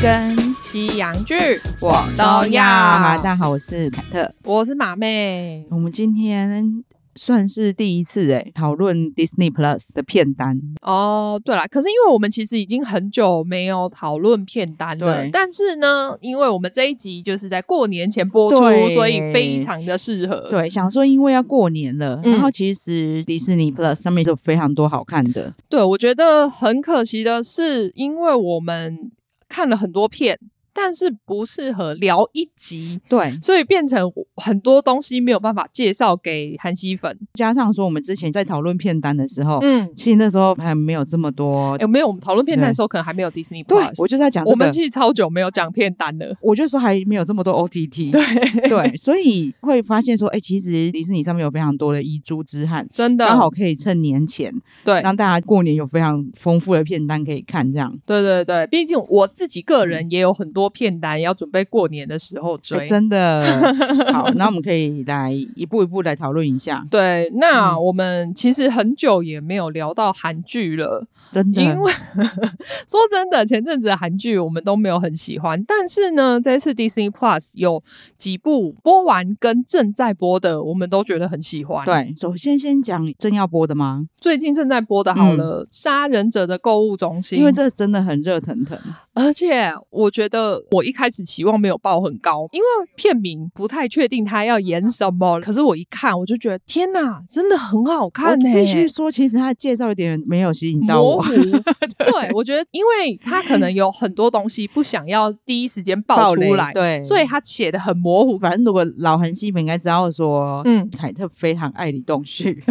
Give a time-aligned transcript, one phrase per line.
[0.00, 1.34] 跟西洋剧
[1.80, 2.62] 我都要。
[2.62, 5.66] 大家好，我是凯特，我是马妹。
[5.70, 6.84] 我们今天
[7.16, 11.40] 算是第一次哎讨论 Disney Plus 的片单哦。
[11.44, 15.22] 对了，可是因为我们其实已经很久没有讨论片单了。
[15.22, 15.30] 对。
[15.32, 18.58] 但是呢，因为我们这一集就是在过年前播出，
[18.90, 20.46] 所以非常的适合。
[20.48, 25.52] 对，想说因为要过年了，嗯、然后其实 Disney Plus 上面就非常多好看的。
[25.68, 29.10] 对，我觉得很可惜的是，因为我们。
[29.48, 30.38] 看了很多片。
[30.80, 37.18] 但是不适合聊一集，对，所以变成很多东西没有办法介绍给韩熙粉。
[37.34, 42.06] 加上说，我们之前在讨论片单的时候，嗯，其实那时候还没有这么多，有、欸、没有？
[42.06, 43.66] 我们讨论片单的时候，可能还没有 Disney Plus。
[43.66, 46.32] 对，我就在讲、这个，我们其实超久没有讲片单了。
[46.40, 57.92] 我就说还没有这么多 OTT， 对对，所以会发现说，哎、欸，其实迪士尼上面有非常多的遗珠之憾，真的刚好可以趁年前，对，让大家过年有非常丰富的片单可以看，这样。
[58.06, 61.48] 对对对，毕竟我自己个人也有很多片单要准。
[61.48, 63.42] 准备过年的时候追，欸、真的
[64.12, 64.30] 好。
[64.34, 66.86] 那我们可以来一步一步来讨论一下。
[66.90, 71.62] 对，那我们其实很久也没有聊到韩剧了，真的。
[71.62, 71.92] 因为
[72.88, 77.82] 说真的，前阵子韩剧我们都没有很喜欢，但是呢，这次 Disney Plus 有
[78.16, 81.84] 几部播完跟正在播的，我们都觉得很喜欢。
[81.84, 84.06] 对，首先先讲正要播的吗？
[84.20, 88.78] 最近正在播的，好了，嗯，《杀人者的购物中心》，因为这真的很热腾腾。
[89.14, 95.40] 而且我觉得我一开始期望没有抱很高，因为片名不太确定他要演什么。
[95.40, 98.60] 可是我一看，我就觉得天哪，真的很好看呢、欸！
[98.60, 101.17] 必须说，其实他的介绍有点没有吸引到我。
[101.24, 101.58] 模糊
[101.98, 108.38] 对，我觉得，因为他可能有很多东西不想要第一时间爆出来，对，所以他写的很模糊。
[108.38, 112.62] 反正如果老韩系粉应该知道说，嗯，凯特非常爱李栋旭，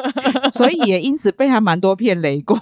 [0.52, 2.56] 所以也因此被他蛮多片雷过？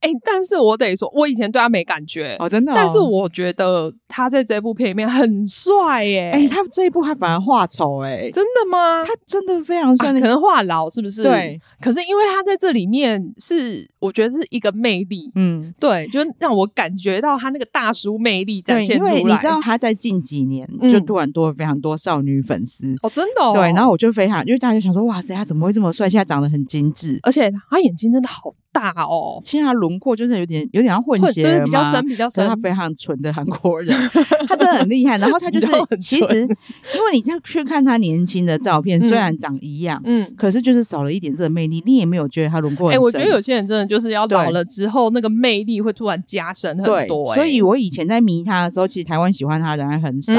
[0.00, 2.36] 哎， 但是我得说，我以前对他没感觉。
[2.38, 6.30] 哦，真的、哦，但是我觉得他在这部片里面很帅耶！
[6.32, 9.04] 哎、欸，他这一部还反而画丑哎，真的吗？
[9.04, 11.22] 他真的非常帅、啊，可能话痨是不是？
[11.22, 11.58] 对。
[11.80, 19.16] 可是因为他在这里面是，我觉得是一个魅力，嗯，对，就让我感觉到他那个大叔魅力展现出来。
[19.18, 23.52] 因为你知道他在近几年就突然多了非常多少女粉丝、嗯、哦，真的、哦。
[23.54, 26.08] 对，然后我就非常，因为大家就想说，哇塞，他怎么会这么帅？
[26.08, 28.54] 现在长得很精致，而且他眼睛真的好。
[28.74, 32.48] 大哦，其实他轮廓就是有点有点像混血，对，比较深，比较深。
[32.48, 33.94] 他非常纯的韩国人，
[34.48, 35.18] 他真的很厉害。
[35.18, 35.66] 然后他就 是
[36.00, 41.82] 其实，因为你这样去看他年轻的照片，虽然长一样，嗯，可是就是少了一点这个魅力。
[41.84, 42.98] 你也没有觉得他轮廓很深。
[42.98, 47.34] 哎，我觉得有些人真的就是要老了之后，那个魅力会突然加深很多。
[47.34, 50.32] 所以我以前在迷他的时候，其实台湾喜欢他的人还很少。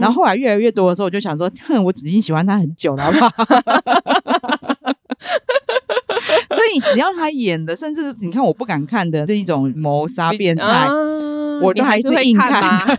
[0.00, 3.28] 然后后来越来越多的时候，我就想说，哼，我已经喜欢他很久了，好不好？
[6.50, 10.92] 所以只要他演的，甚至你看我不敢看的那一种谋杀变态，啊、
[11.62, 12.50] 我都还是硬看。
[12.50, 12.98] 看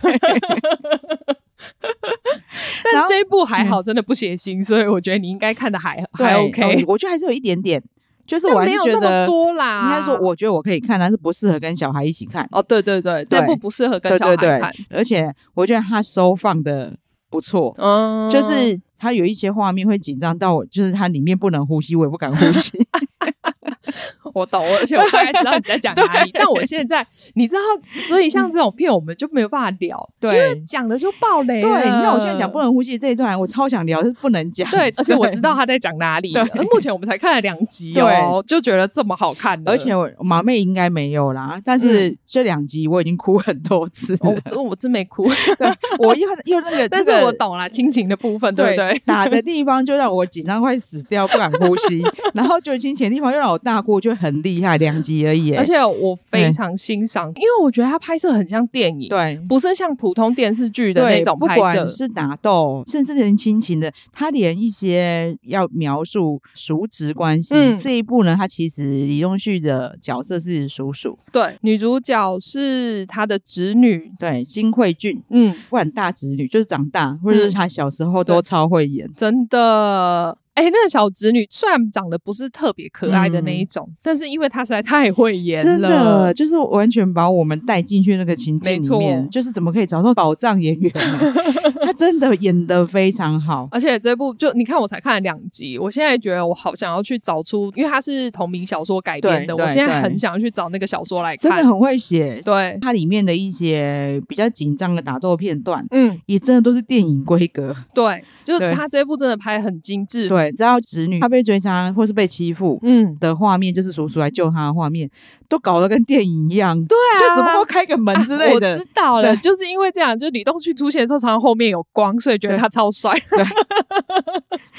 [2.82, 6.84] 但这一部还好，真的不血腥，所以我觉得你应该看的还还 OK。
[6.86, 7.82] 我觉得还是有一点点，
[8.30, 9.86] 就是我还是觉得多啦。
[9.86, 12.48] 应该说，我觉得我可以看，但是不适合跟小孩一起看。
[12.52, 14.46] 哦，对对对，这部不适合跟小孩看。
[14.46, 16.96] 对对对，而且我觉得他收放的
[17.28, 22.78] 不错，嗯，就是他有一些画面会紧张到我，就是他里面不能呼吸，我也不敢呼吸。
[24.34, 26.30] 我懂，而且我大概知道你在讲哪里。
[26.34, 27.60] 但我现在，你知道，
[28.08, 31.60] 所以像这种片，我们就没有办法聊，对，因为讲的就爆雷。
[31.60, 34.70] 对，你看我现在讲不能呼吸这一段，我超想聊，是不能讲。
[34.70, 36.32] 对，而且我知道他在讲哪里。
[36.32, 39.60] 对，目前我们才看了两集哦，就觉得这么好看。
[39.66, 44.16] 而且我马妹应该没有啦，但是这两集我已经哭很多次。
[44.20, 45.28] 我我真没哭，
[45.58, 45.68] 对，
[45.98, 48.98] 我又又那个，但是我懂了亲情的部分，对不对？
[49.04, 52.02] 打的地方就让我紧张快死掉，不敢呼吸，
[52.34, 54.30] 然后就亲情的地方又让我大哭，就很。
[54.30, 55.52] 很厉害，两集而已。
[55.54, 80.38] 而且我非常欣赏，因为我觉得他拍摄很像电影，对，不是像普通电视剧的那种拍摄，不管是打斗，甚至连亲情的，他连一些要描述叔侄关系，嗯、这一部呢，他其实李东旭的角色是叔叔，对，女主角是他的侄女，对，金惠俊，嗯，不管大侄女，就是长大或者是他小时候都超会演，真的。
[80.54, 89.28] 哎、欸，那个小侄女虽然长得不是特别可爱的那一种，嗯、但是因为她实在太会演了，真的就是完全把我们带进去那个情境里面。
[89.30, 91.34] 就是怎么可以找到宝藏演员呢？
[91.82, 102.40] 她真的演得非常好，而且这部就你看，我才看了两集，我现在觉得我好想要去找出，因为它是同名小说改编的，我现在很想要去找那个小说来看，真的很会写。
[102.44, 107.74] 对，它里面的一些比较紧张的打斗片段，嗯，也真的都是电影规格。
[107.94, 110.28] 对，就是他这一部真的拍很精致。
[110.28, 110.52] 对。
[110.52, 115.08] 只要侄女她被追杀或是被欺负，嗯的画面，就是叔叔来救她的画面，
[115.48, 116.76] 都搞得跟电影一样。
[116.86, 118.70] 对啊，就只不过开个门之类的。
[118.70, 123.12] 啊、我知道了，就是因为这样，就李东旭出现的时候，常常后面有光，所以觉得他超帅。
[123.30, 123.44] 对，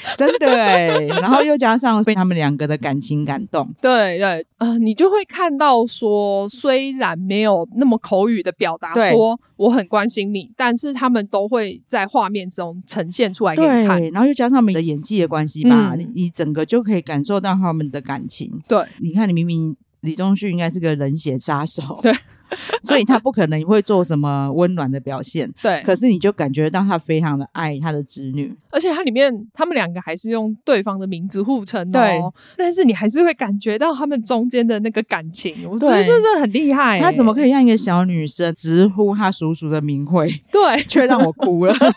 [0.16, 1.00] 真的哎。
[1.06, 3.68] 然后又加上被他们两个的感情感动。
[3.80, 14.02] 对对，呃，你就会看到说，虽然没有那么口语的表达说我很关心你，但是他们都会在画面中呈现出来给你看。
[14.10, 18.50] 然后又加上他们的演技的关系吧，嗯、你你整个就可以感受到他们的感情。
[18.68, 22.12] 对，你看，你明明李东旭应该是个冷血杀手，对。
[22.82, 25.82] 所以他不可能会做什么温暖的表现，对。
[25.84, 32.20] 可是你就感觉到他非常的爱他的侄女，而且他里面他们两个还是用对方的名字互称哦，对。
[32.56, 37.00] 但是你还是会感觉到他们中间的那个感情，我觉得真的很厉害。
[37.00, 40.28] 他怎么可以让一个小女生直呼他叔叔的名讳？
[40.50, 41.74] 对，却让我哭了。
[41.74, 41.88] 说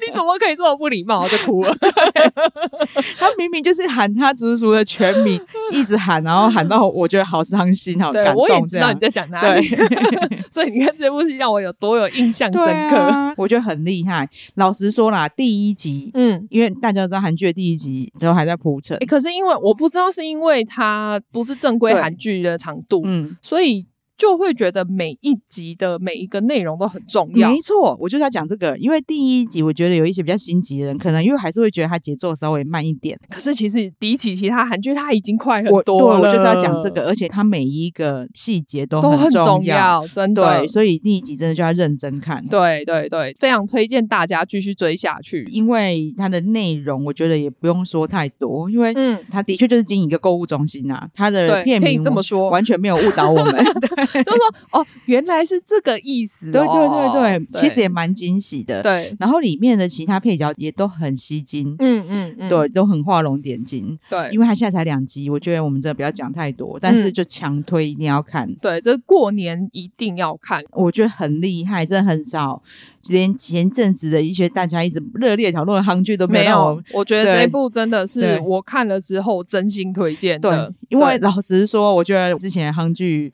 [0.00, 1.22] 你怎么可以这么不礼貌？
[1.22, 1.74] 我就哭了。
[3.18, 5.40] 他明明就是喊他叔叔的全名，
[5.72, 8.96] 一直喊，然后喊到我觉得好伤心，好感动这样。
[9.00, 9.68] 在讲哪里？
[9.68, 14.28] 对， 所以你看这部戏让我有多有印象深刻，啊、我觉得很厉害。
[14.54, 23.86] 老实说啦，第一集，嗯，因为大家都知道韩剧的第一集都还在铺陈，欸，可是因为我不知道是因为它不是正规韩剧的长度，嗯，所以。
[24.20, 27.50] 就会觉得每一集的每一个内容都很重要。
[27.50, 33.18] 没错，我就是要讲这个，因为第一集我觉得有一些比较心急的人，可能因为还是会觉得它节奏稍微慢一点。
[33.30, 36.20] 可是其实比起其他韩剧，它已经快很多了。
[36.20, 40.58] 对，我就是要讲这个，而且它每一个细节都很重要，都很重要，真的。
[40.58, 42.46] 对，所以第一集真的就要认真看。
[42.48, 53.64] 对对对，非常推荐大家继续追下去，因为它的内容我觉得也不用说太多，因为嗯，它的确就是经营一个购物中心啊，它的片名可以这么说，完全没有误导我们。
[53.64, 54.86] 对， 就是说哦。
[55.06, 56.46] 原来是这个意思。
[56.48, 58.80] 哦，对对对对，对其实也蛮惊喜的。
[58.82, 63.98] 对，然后里面的其他配角也都很吸睛，嗯嗯嗯，对，都很画龙点睛。
[64.08, 68.48] 对，因为他现在才两集，我觉得我们真的不要讲太多，但是就强推一定要看。
[68.48, 72.62] 嗯、对，这过年一定要看，我觉得很厉害，真的很少，
[73.08, 80.66] 连前阵子的一些大家一直热烈讨论的韩剧都没有，我觉得这一部真的是我看了之后真心推荐的。
[80.68, 83.32] 对，因为老实说，我觉得之前的韩剧。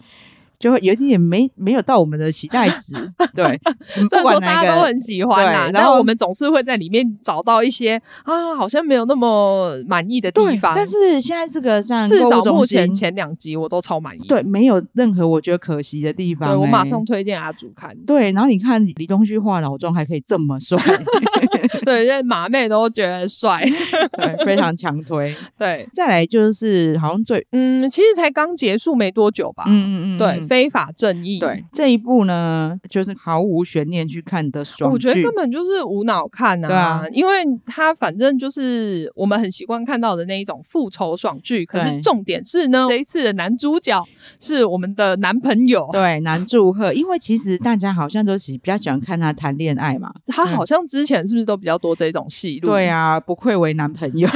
[0.58, 2.94] 就会有一点没没有到我们的期待值，
[3.34, 3.60] 对，
[4.08, 10.72] 虽然说大家都很喜欢啦，然后我们总是会在里面找到一些啊，好像没有那么满意的地方。
[10.74, 16.50] 但是现在这个像至少目前前两集我都超满意，对，没有任何我觉得可惜的地方。
[16.50, 17.94] 对，我马上推荐阿祖看。
[18.06, 20.78] 对，然后你看李东旭化老妆还可以这么帅，
[21.84, 23.62] 对，因为马妹都觉得帅，
[24.12, 25.34] 对，非常强推。
[25.58, 30.45] 对，再来就是好像最嗯，其实才刚结束没多久吧，嗯嗯嗯，对。
[30.46, 34.94] 非法正义，对这一部呢，就是毫无悬念去看的爽剧。
[34.94, 41.64] 我觉得根本就是无脑看啊，对啊，因为他反正就是我们很习惯看到的那一种复仇爽剧。
[41.66, 44.02] 可是重点是呢，这一次的男主角
[44.40, 46.92] 是我们的男朋友，对，男祝贺。
[46.92, 52.68] 因为其实大家好像都喜比较喜欢看他谈恋爱嘛，他好像之前是不是都比较多这种戏路？
[52.68, 54.28] 对啊，不愧为男朋友。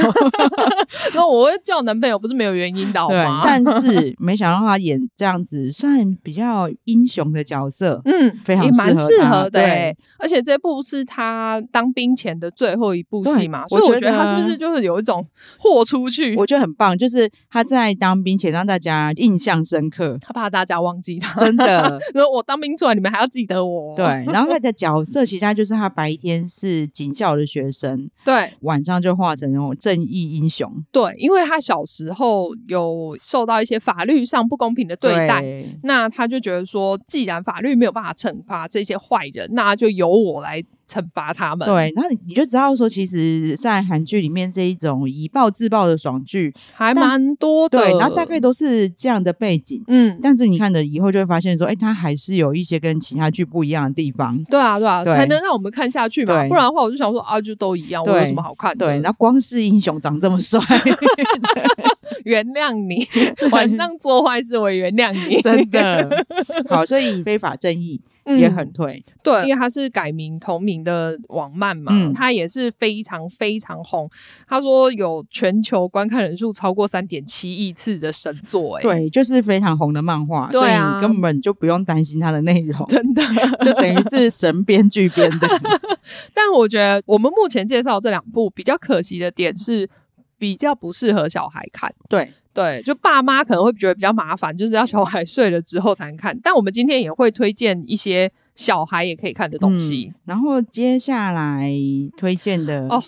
[1.15, 3.41] 那我会叫男朋友不是没有原因的好吗？
[3.45, 5.71] 但是没想到他演这样子
[6.03, 6.17] 算。
[6.23, 9.61] 比较英雄的角色，嗯，非常适合，也蛮适合的。
[9.61, 15.25] 对，而且这部是他当兵前的最后一部戏嘛，所以我觉得他是不是就是有一种
[15.57, 16.35] 豁出去？
[16.35, 21.99] 我觉得很棒，就是他在当兵前让大家印象深刻，他怕大家忘记他，真的。
[22.13, 23.95] 说我当兵出来，你们还要记得我。
[23.95, 30.71] 对，然后他的角色其实他就是他白天是警校的学生， 对，晚上就化成那种正义英雄。
[30.91, 35.43] 对，因为他小时候有受到一些法律上不公平的对待，
[35.83, 35.90] 那。
[35.91, 41.67] 那他就觉得说，既然法律没有办法惩罚这些坏人，那就由我来惩罚他们。
[41.67, 47.79] 对，然后你你就知道说，其实，在韩剧里面这一种以暴制暴的爽剧还蛮多的。
[47.79, 49.81] 对，然后大概都是这样的背景。
[49.87, 54.37] 嗯，但是你看了以后就会发现说，哎，它还是有一些跟其他剧不一样的地方。
[54.45, 56.47] 对啊，对啊，对才能让我们看下去嘛。
[56.47, 58.85] 不然的话，我就想说啊，就都一样，我有什么好看的？
[58.85, 60.59] 对，那光是英雄长这么帅
[62.25, 63.05] 原谅你，
[63.51, 66.25] 晚上做坏事我也原谅你，真的。
[66.69, 68.01] 好，所以非法正义。
[68.25, 74.09] 也很推，嗯，对，因为他是改名同名的网漫嘛，嗯，他也是非常非常红。
[74.47, 83.21] 他说有全球观看人数超过三点七亿次的神作，欸，哎，对，就是非常红的漫画，对啊，所以你根本就不用担心它的内容， 真的。
[83.63, 85.47] 就等于是神编剧编的。
[86.33, 89.89] 但我觉得我们目前介绍这两部比较可惜的点是，
[90.37, 92.31] 比较不适合小孩看，对。
[92.53, 96.37] 对，就爸妈可能会觉得比较麻烦，就是要小孩睡了之后才能看。
[96.43, 100.11] 但我们今天也会推荐一些小孩也可以看的东西。
[100.13, 101.71] 嗯、然后接下来
[102.17, 103.01] 推荐的哦，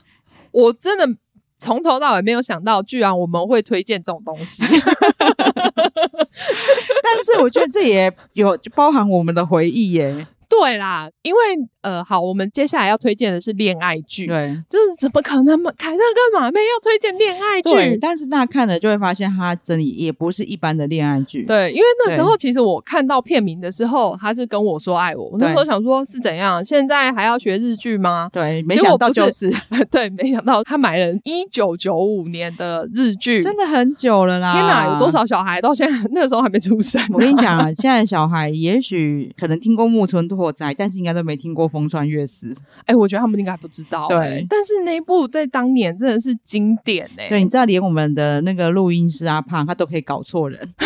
[0.52, 1.06] 我真的
[1.60, 4.64] 从头到尾没有想到，居然我们会推荐这种东西。
[7.04, 10.26] 但是我觉得这也有包含我们的回忆耶。
[10.50, 11.40] 对啦，因为
[11.84, 15.72] 呃，好，我们接下来要推荐的是恋爱剧，对，就是怎么可能嘛？
[15.78, 28.30] 凯特跟马妹要推荐恋爱剧，但是大家看了就会发现，它真的也不是一般的恋爱剧，对，因为那时候其实我看到片名的时候，他是跟我说爱我，我那时候想说是怎样，现在还要学日剧吗？
[28.32, 29.54] 对，没想到就是，
[29.92, 34.54] 对，没想到他买了一九九五年的日剧， 真的很久了啦！
[34.54, 37.02] 天哪，有多少小孩到现在 那时候还没出生？
[37.12, 42.54] 我跟你讲啊，现在小孩也许可能听过木村拓哉，但是应该都没听过风穿越时。
[42.82, 44.16] 哎、欸，我觉得他们应该还不知道、欸。
[44.16, 47.30] 对，但是那一部在当年真的是经典哎、欸。
[47.30, 50.74] 对，你知道连我们的那个录音师阿胖，他都可以搞错人。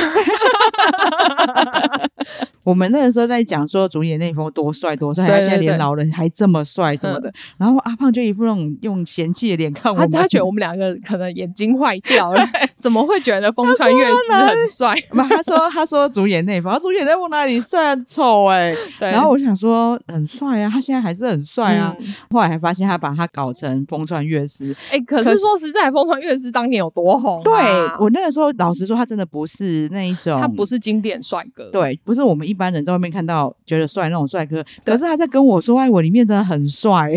[2.63, 12.45] 我们那个时候在讲说主演那封多帅多帅，他现在连老人还这么帅什么的，然后阿胖就一副那种用嫌弃的脸看我们，他觉得我们两个可能眼睛坏掉了，
[12.77, 14.93] 怎么会觉得风川月司很帅？
[15.09, 21.95] 不，他说他说主演那封，他主演那封哪里帅丑哎，然后我想说很帅啊，他现在还是很帅啊，
[22.29, 27.41] 后来还发现他把他搞成风川月司，哎，可是说实在，风川月司当年有多红？
[27.43, 27.53] 对，
[27.99, 32.57] 我那个时候老实说，他真的不是那一种，他不是经典帅哥，对，不是我们一。
[32.57, 37.11] 般人在外面看到觉得帅那种帅哥，可是他在跟我说爱我里面真的很帅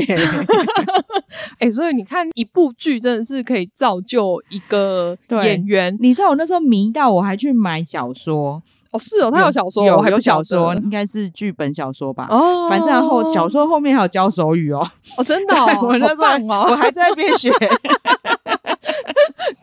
[1.59, 5.97] 哎、所以你看一部剧真的是可以造就一个演员。
[5.99, 12.26] 你知道我那时候迷到我还去买小说哦，是哦，他有小说，有有小说，应该是剧本小说吧？
[12.28, 17.50] 哦，反正后小说后面还有教手语哦，哦，真的、哦， 我那时候、哦、我还在那边学。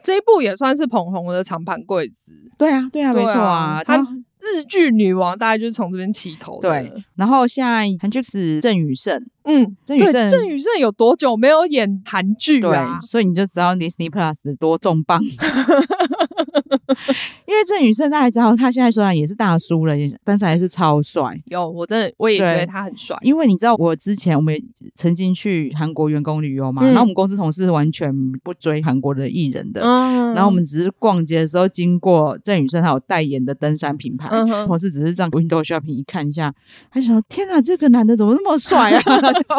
[0.08, 4.08] 这一部也算是捧红的长盘贵子，对啊，对啊，对啊没错啊，他。
[4.40, 6.70] 日剧女王大概就是从这边起头的。
[6.70, 13.00] 对，然后现在韩剧是郑宇盛，嗯，郑宇盛，郑宇盛有多久没有演韩剧啊？
[13.02, 15.20] 所以你就知道 Disney Plus 多重磅。
[17.46, 19.94] 因为郑宇盛大家知道，他现在虽然也是大叔了，
[20.24, 21.40] 但是还是超帅。
[21.46, 23.16] 有，我真的我也觉得他很帅。
[23.22, 24.56] 因为你知道，我之前我们
[24.96, 28.12] 曾经去韩国员工旅游嘛，嗯、然后我们公司同事完全
[28.44, 36.54] 不追韩国的艺人的，嗯、然后我们只是逛街的时候经过郑宇盛他有代言的登山品牌，嗯、同事只是这样 window shopping 一看一下，
[36.92, 39.02] 他想说：天哪，这个男的怎么那么帅啊？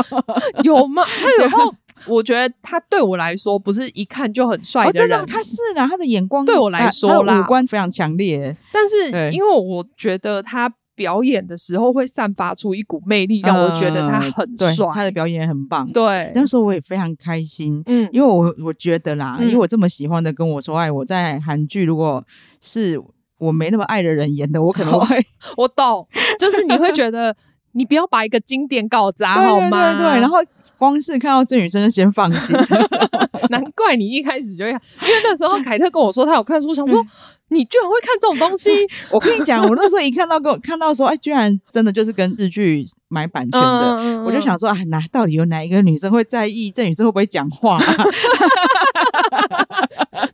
[0.64, 1.04] 有吗？
[1.04, 1.74] 他有后。
[2.06, 8.56] 我觉得他对我来说不是一看就很帅的人，哦、真的，他是啦，他的眼光对我来说啦，五官非常强烈。
[8.72, 15.90] 但是因为我觉得他表演的时候会散发出一股魅力，让我觉得他很帅，他的表演很棒。
[15.92, 22.24] 对，那时候我也非常开心，嗯，因为我我觉得啦，因为我这么喜欢的跟我说爱，我在韩剧如果
[22.60, 23.00] 是
[23.38, 25.16] 我没那么爱的人演的，我可能会
[25.56, 26.06] 我懂，
[26.38, 27.36] 就是你会觉得
[27.72, 29.92] 你不要把一个经典搞砸 好吗？
[29.92, 30.38] 对，对，对，然后。
[30.78, 32.56] 光是看到郑宇生就先放心，
[33.50, 37.04] 难怪你一开始就会看，因为那时候凯特跟我说他有看书，想说
[37.48, 38.70] 你居然会看这种东西。
[39.10, 47.78] 我跟你讲，我那时候一看到，跟我看到说，哎，居然真的就是跟日剧买版权的，嗯嗯嗯，我就想说，啊，哪到底有哪一个女生会在意郑宇生会不会讲话？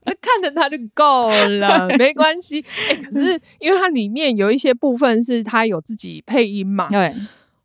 [0.06, 2.64] 那看着他就够了，没关系。
[2.88, 7.14] 哎，可是因为它里面有一些部分是他有自己配音嘛，对。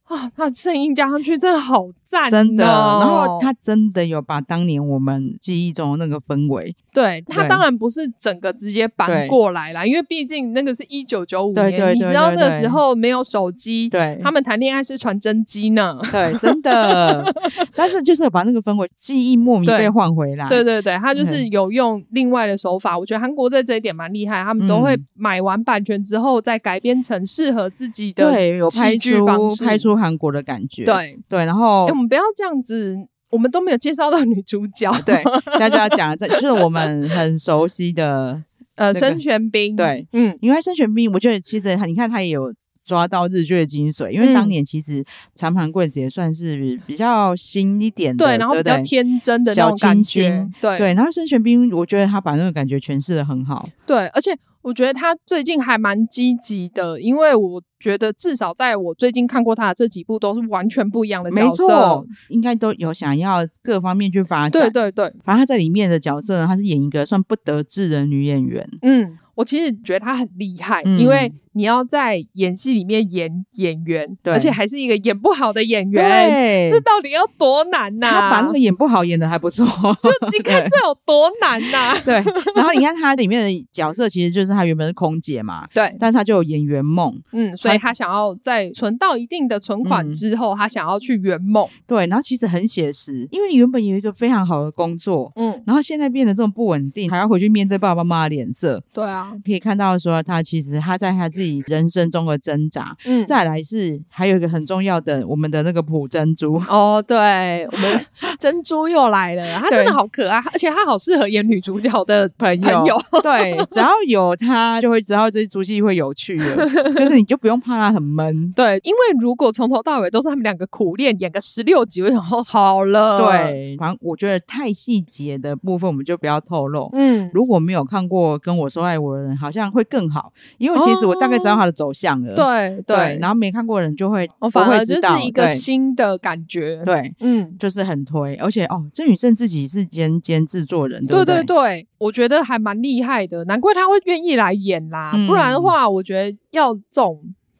[0.05, 2.65] 啊，那声音加上去真的好赞，哦，真的。
[2.65, 17.31] 然后他真的有把当年我们记忆中的那个氛围，对，他当然不是整个直接搬过来啦，因为毕竟那个是一九九五年，你知道那时候没有手机，对，他们谈恋爱是传真机呢，对，真的。
[17.75, 29.23] 但是就是把那个氛围记忆莫名被换回来，对对对，他就是有用另外的手法，我觉得韩国在这一点蛮厉害，他们都会买完版权之后再改编成适合自己的对，有拍出
[29.63, 29.99] 拍出。
[29.99, 31.19] 韩国的感觉，对。
[31.27, 32.97] 对，然后、们们不要这样子，
[33.29, 34.91] 我们都没有介绍到女主角。
[35.05, 35.21] 对，
[35.57, 38.41] 现在就要讲，这 就是我们很熟悉的
[38.75, 39.75] 呃，申玄彬。
[39.75, 42.53] 对，嗯，因为申玄彬，我觉得其实你看他也有。
[42.85, 50.93] 抓到日剧的精髓，因为当年其实长盘贵子也算是比较新一点的，对，然后比较天真的那种感觉，对对。
[50.95, 65.05] 然后申玄彬，我觉得他把那个感觉诠释的很好，对，而且我觉得他最近还蛮积极的，因为我觉得至少在我最近看过他的这几部都是完全不一样的角色，应该都有想要各方面去发展，对对对。
[65.23, 71.31] 反正他在里面的角色呢，他是演一个算不得志的女演员，嗯，我其实觉得他很厉害，嗯、因为。
[71.59, 78.11] 你要在演戏里面演演员，对，而且还是一个演不好的演员，对，这到底要多难呐、啊？
[78.11, 79.65] 他把那个演不好演的还不错，
[80.01, 81.97] 就你看这有多难呐、啊？
[82.05, 82.13] 对，
[82.55, 102.19] 然后你看他里面的角色，其实就是他原本是空姐嘛，对，但是他就有演员梦，嗯，所以他想要在存到一定的存款之后，嗯、他想要去圆梦，对，然后其实很写实，因为你原本有一个非常好的工作，嗯，然后现在变得这么不稳定，还要回去面对爸爸妈妈的脸色，对啊，可以看到说他其实他在他自己人生中。
[102.29, 106.61] 的挣扎，嗯，再来是还有一个很重要的，我们的那个普珍珠。
[106.67, 108.05] 哦，对，我们
[108.37, 132.21] 珍珠又来了，她真的好可爱，而且她好适合演女主角的朋友，对，只要有她就会知道这出戏会有趣的，就是你就不用怕她很闷， 对，因为如果从头到尾都是他们两个苦练演个十六集，我想说好了，对，反正我觉得太细节的部分我们就不要透露，嗯，如果没有看过跟我说爱我的人，好像会更好，因为其实我大概知道他的走向。
[132.21, 132.35] 了。
[132.35, 147.19] 对，对，然后没看过的人就会，我反而就是一个新的感觉，对，对嗯，就是很推，而且哦，郑宇盛自己是兼兼制作人，对，对对对，我觉得还蛮厉害的，难怪他会愿意来演啦，嗯、不然的话，我觉得要这种。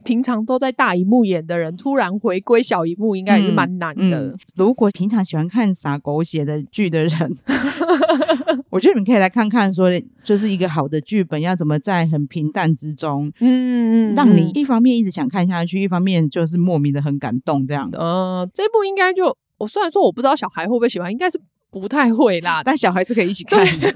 [0.10, 4.38] 平常都在大荧幕演的人，突然回归小荧幕，应该也是蛮难的、嗯嗯。
[4.56, 7.38] 如果平常喜欢看撒狗血的剧的人，
[8.72, 9.88] 我觉得你们可以来看看，说
[10.24, 18.00] 就是一个好的剧本要怎么在很平淡之中，嗯，让你一方面一直想看下去，一方面就是莫名的很感动这样的。
[18.00, 21.40] 呃，这部应该就我虽然说我不知道小孩会不会喜欢，应该是。
[21.72, 23.94] 不太会啦， 但小孩是可以一起看的。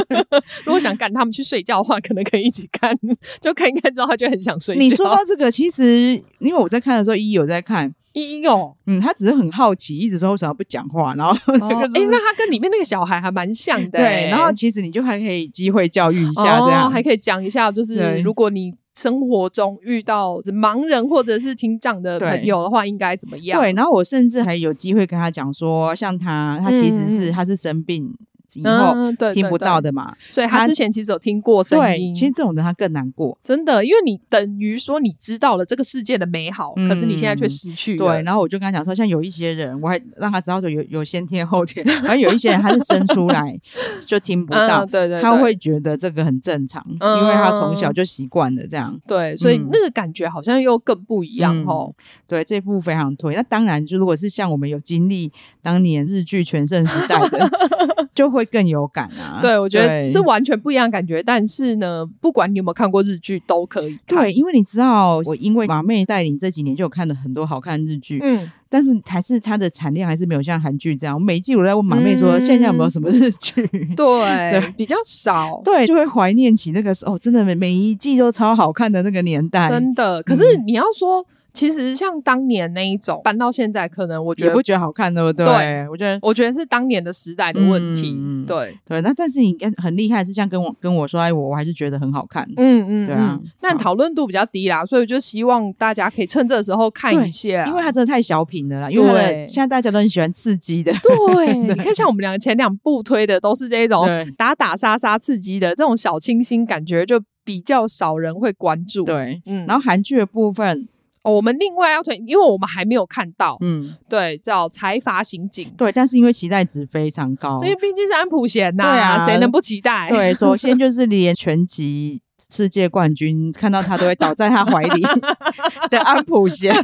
[0.64, 2.96] 如果想赶他们去睡觉的话，可能可以一起看，
[3.40, 4.80] 就看一看之后，他就很想睡觉。
[4.80, 14.30] 你说到这个，其实因为我在看的时候，依依有在看，依依哦，嗯，他只是很好奇，一直说为什么不讲话，然后哎、哦欸，那他跟里面那个小孩还蛮像的、欸，对。
[14.30, 18.74] 然后其实你就还可以机会教育一下，这样、哦、还可以讲一下，就是如果你。
[18.94, 23.60] 生活中遇到盲人或者是听障的朋友的话，应该怎么样？
[23.60, 28.12] 对，然后我甚至还有机会跟他讲说，像他，他其实是、嗯、他是生病。
[28.54, 28.94] 以后
[29.32, 32.12] 听不到的嘛，嗯、对对对，所以他之前其实有听过声音。
[32.12, 38.06] 其实这种人他更难过，真的，因为你等于说你知道了这个世界的美好，嗯、可是你现在却失去了。
[38.06, 43.58] 对，然后我就跟他讲说，像有一些人，我还让他知道说有有先天后天，然后有一些人他是生出来
[44.06, 48.98] 就听不到，嗯、对，对对，他会觉得这个很正常，嗯、因为他从小就习惯了这样。
[49.06, 51.92] 对，所以那个感觉好像又更不一样哦。
[51.96, 53.34] 嗯、对，这部非常推。
[53.34, 55.30] 那当然，就如果是像我们有经历
[55.62, 57.50] 当年日剧全盛时代的，
[58.14, 59.38] 就会更有感啊。
[59.40, 61.22] 对，我觉得是完全不一样的感觉。
[61.22, 64.18] 但是呢，不管你有没有看过日剧，都可以看。
[64.18, 71.14] 对，因为你知道，我因为马妹带领这几年就有看了很多好看的日剧，嗯，但是还是它的产量还是没有像韩剧这样。
[71.16, 73.66] 我每一季我在问马妹说，现在有没有什么日剧？
[73.96, 75.60] 对，对，比较少。
[75.64, 79.68] 对，就会怀念起那个时候，真的每每一季都超好看的那个年代。
[79.68, 81.26] 真的，可是你要说。
[81.52, 85.44] 其实像当年那一种搬到现在，可能我觉得也不觉得好看，对不对？
[85.46, 88.14] 对，我觉得我觉得是当年的时代的问题。
[88.16, 92.48] 嗯、对对，那但是你很厉害，是像跟我跟我说哎我，我还是觉得很好看。
[92.56, 93.40] 嗯嗯，对啊。
[93.60, 98.90] 但讨论度比较低啦，所以我就希望大家可以趁这个时候看一下，因为它真的太小品了啦。
[98.90, 100.92] 因为现在大家都很喜欢刺激的。
[101.02, 109.04] 对，对 你看像我们两个前两部推的都是这种打打杀杀刺激的这种小清新，感觉就比较少人会关注。
[109.04, 109.66] 对，嗯。
[109.66, 110.88] 然后韩剧的部分。
[111.22, 120.08] 哦，我们另外要推，因为我们还没有看到，嗯，对，叫《财阀刑警》，对，但是因为期待值非常高，因为毕竟是安普贤呐，对啊，谁能不期待？
[120.08, 125.02] 对，首先就是连拳击世界冠军看到他都会倒在他怀里
[125.88, 126.74] 的安普贤。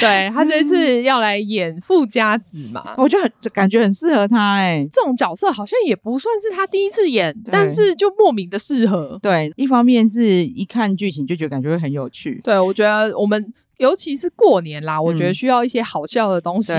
[0.00, 9.18] 对，他这一次要来演富家子嘛，我觉得很感觉很适合他哎、欸，这种角色好像也不算是他第一次演，但是就莫名的适合。
[9.22, 12.40] 对，一方面是一看剧情就觉得感觉会很有趣。
[12.44, 16.72] 对，我觉得我们尤其是过年啦，嗯、我觉得需要一些好笑的东西，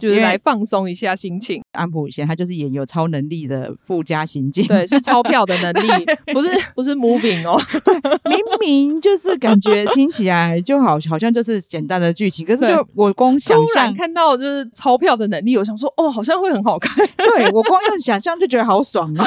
[0.00, 1.62] 就是来放松一下心情。
[1.72, 5.88] 安普贤，他就是演有超能力的富家刑警，对，是钞票的能力，
[6.32, 7.94] 不是不是 moving 哦， 对，
[8.30, 19.26] 明明就是感觉听起来就好，好像就是简单的剧情，可是就我光想象看到就是钞票的能力，我想说哦，好像会很好看，对我光用想象就觉得好爽啊！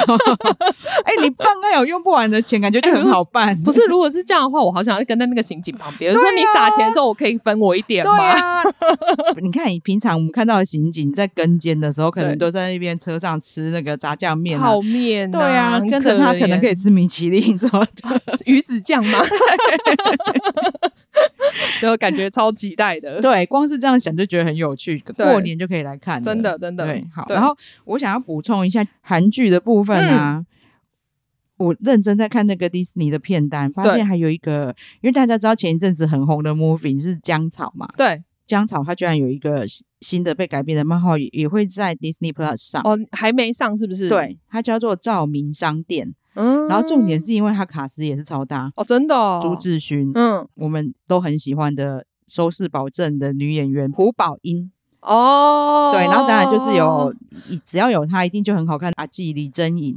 [1.04, 3.56] 哎、欸，你办案有用不完的钱，感觉就很好办。
[3.62, 8.16] 不是，如果是这样的话，我好想要跟在那个刑警旁边，比如说你撒钱的时候，我可以分我一点吗？
[8.16, 8.62] 对啊，
[9.42, 19.18] 你看，你平常我们看到的刑警在跟监的时候，可能都在那边车上吃那个炸酱面、泡面、啊，对啊，跟着他可能可以吃米其林什么的鱼子酱吗？
[21.82, 23.20] 对，我感觉超期待的。
[23.20, 26.86] 对，光是这样想就觉得很有趣，过年就可以来看，真的，真的。
[26.86, 27.26] 对，好。
[27.28, 30.38] 然后我想要补充一下韩剧的部分啊。
[30.38, 30.46] 嗯
[31.58, 39.64] 我认真在看那个迪士尼的片单，发现还有一个，因为大家知道前一阵子很红的 movie 是姜草嘛，对，姜草它居然有一个
[40.00, 44.08] 新的被改编的漫画，也会在 Disney Plus 上哦，还没上是不是？
[44.08, 54.72] 对，它叫做《照明商店》，嗯，然后重点是因为它卡司也是超大哦，真的，哦，朱智勋，嗯，我们都很喜欢的收视保证的女演员朴宝英。
[55.02, 57.12] 哦，对，然后当然就是有，
[57.66, 58.92] 只要有他，一定就很好看。
[58.96, 59.96] 阿季、李真颖，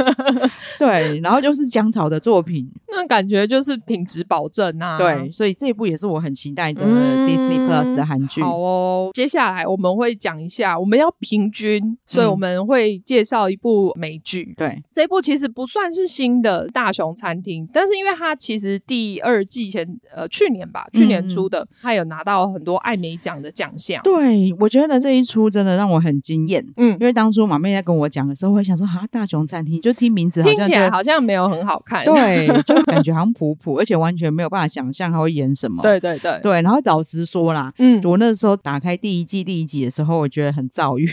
[0.78, 4.98] 对，然后就是姜潮的作品，那感觉就是品质保证啊。
[4.98, 8.42] 对，所以这一部也是我很期待的 Disney Plus 的韩剧。
[8.42, 14.52] 好哦，接下来我们会讲一下，我们要平均，所以我们会介绍一部美剧。
[14.56, 24.02] 对，这一部其实不算是新的《大熊餐厅》，但是因为它其实第二季前，呃，去年吧，去年出的，它有拿到很多艾美奖的奖项。
[24.02, 24.17] 对，
[24.58, 26.64] 我觉得这一出真的让我很惊艳。
[26.76, 35.82] 嗯，因为当初马妹在跟我讲的时候，我会想说啊，大熊餐厅就听名字好像听起来好像没有很好看，对，就 感觉好像普普，而且完全没有办法想象他会演什么。
[35.82, 41.08] 对对对对，然后老实说啦，嗯，我那时候打开第一季第一集的时候，我觉得很躁郁。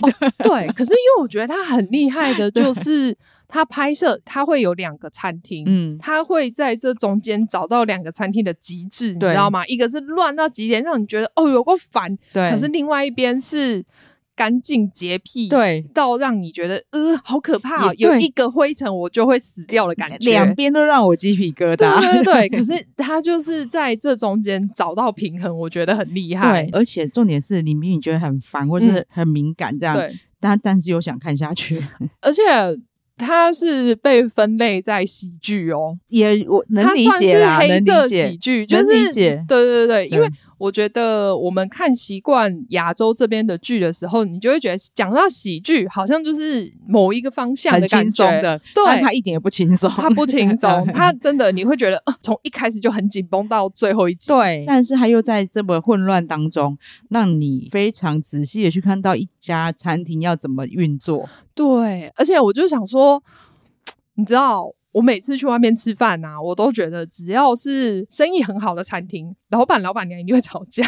[0.00, 3.16] 哦，对，可是因为我觉得他很厉害的， 就是。
[3.52, 9.66] 他拍摄，他会有两个餐厅，嗯，他会在这中间找到两个餐厅的极致，你知道吗？
[9.66, 13.84] 一个是乱到极点，让你觉得哦有够烦，对，可是另外一边是
[14.34, 22.58] 干净洁癖，对，到让你觉得呃好可怕，哦，有一个灰尘我就会死掉的感觉，两边都让我鸡皮疙瘩，对对对。
[22.58, 31.84] 可是他就是在这中间找到平衡，我觉得很厉害，对，而且重点是你明明觉得很烦或者是很敏感这样，对，但但是又想看下去，
[32.22, 32.42] 而且。
[33.16, 56.76] 它是被分类在喜剧哦，也我能理解啦，它算是黑色喜剧，就是能理解，对对对，因为我觉得我们看习惯亚洲这边的剧的时候，你就会觉得讲到喜剧，好像就是某一个方向的感觉，的，对，但它一点也不轻松，它不轻松， 它真的你会觉得啊，从一开始就很紧绷到最后一集，对，但是它又在这么混乱当中，
[57.10, 61.28] 让你非常仔细的去看到一家餐厅要怎么运作。
[61.52, 63.20] 对，而且我就想说，
[64.14, 70.86] 你知道，我每次去外面吃饭啊，我都觉得只要是生意很好的餐厅，老板老板娘一定会吵架，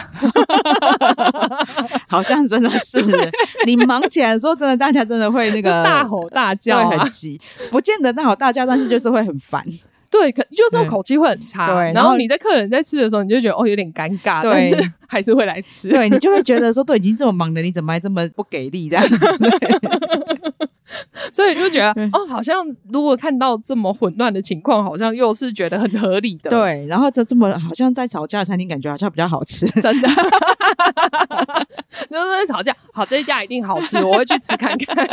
[2.08, 2.98] 好像真的是。
[3.66, 7.40] 你忙起来的时候，真的大家真的会那个大吼大叫，啊，会很急，
[7.72, 9.66] 不见得大吼大叫，但是就是会很烦。
[10.14, 11.74] 对，可就这种口气会很差。
[11.74, 15.88] 对，然后你在客人在吃的时候，你就觉得哦有点尴尬，对但是还是会来吃。
[15.88, 19.18] 对，你就会觉得说都已经这么忙了，你怎么还这么不给力这样子？
[21.32, 26.50] 所以就觉得哦，好像如果看到这么混乱的情况，好像又是觉得很合理的。
[26.50, 30.08] 对，然后这这么好像在吵架的餐厅，感觉好像比较好吃，真的。
[32.10, 35.08] 就是在吵架，好，这一家一定好吃，我会去吃看看。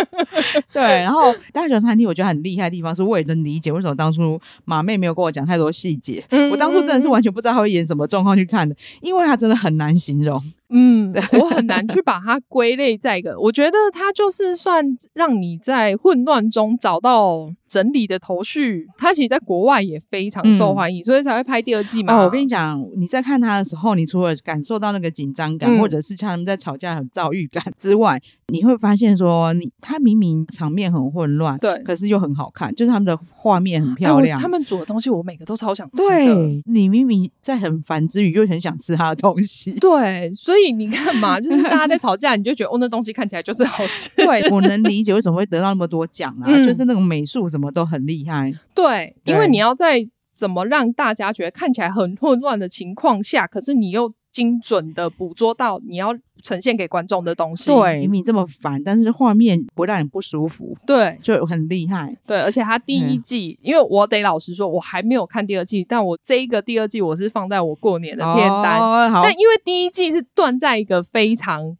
[0.72, 6.24] 对，然后大熊餐厅我觉得很厉害的地方，是我也能理解为什么当初马妹没有跟我讲太多细节。
[6.30, 10.42] 嗯，我当初真的是完全不知道他会演什么状况去看的，因为他真的很难形容。
[10.70, 18.86] 嗯，我很难去把它归类在一个，我觉得它就是算让你在混乱中找到整理的头绪。
[18.98, 22.14] 它其实在国外也非常受欢迎，嗯、所以才会拍第二季嘛。
[22.14, 28.20] 哦，我跟你讲，你在看它的时候，你除了感受到那个紧张感，嗯、或者是像他们在吵架很躁郁感之外，
[28.52, 34.38] 你会发现说，你他明明场面很混乱，对，可是又很好看，就是他们的画面很漂亮。
[34.38, 35.96] 他们煮的东西，我每个都超想吃。
[35.96, 39.72] 对，你明明在很烦之余，又很想吃他的东西。
[39.72, 40.58] 对，所以。
[40.58, 44.10] 所以你看嘛，就是大家在吵架，你就觉得哦，那东西看起来就是好吃。
[44.16, 48.52] 对，我能理解为什么会得到那么多奖啊，嗯、就是那种美术什么都很厉害。
[48.74, 56.14] 对，对因为你要在怎么让大家觉得看起来很混乱的情况下，可是你又精准的捕捉到你要。
[56.40, 71.76] 呈现给观众的东西，对，明明这么烦，但是画面不让人不舒服，对，就很厉害，对，而且他第一季，嗯、因为我得老实说，我还没有看第二季，但我这一个第二季我是放在我过年的片单，哦、好，但因为第一季是断在一个非常。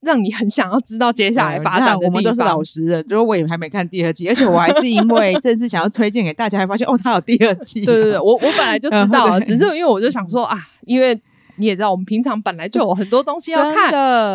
[0.00, 2.06] 让你很想要知道接下来发展的。
[2.06, 7.84] 我们都是老实人，就是我也还没看第二季，而且我还是因为这次想要推荐给大家，还发现哦，他有第二季。
[7.84, 11.18] 对对对，我我本来就知道了， 只是因为我就想说啊，因为
[11.56, 13.92] 你也知道，我们平常本来就有很多东西要看，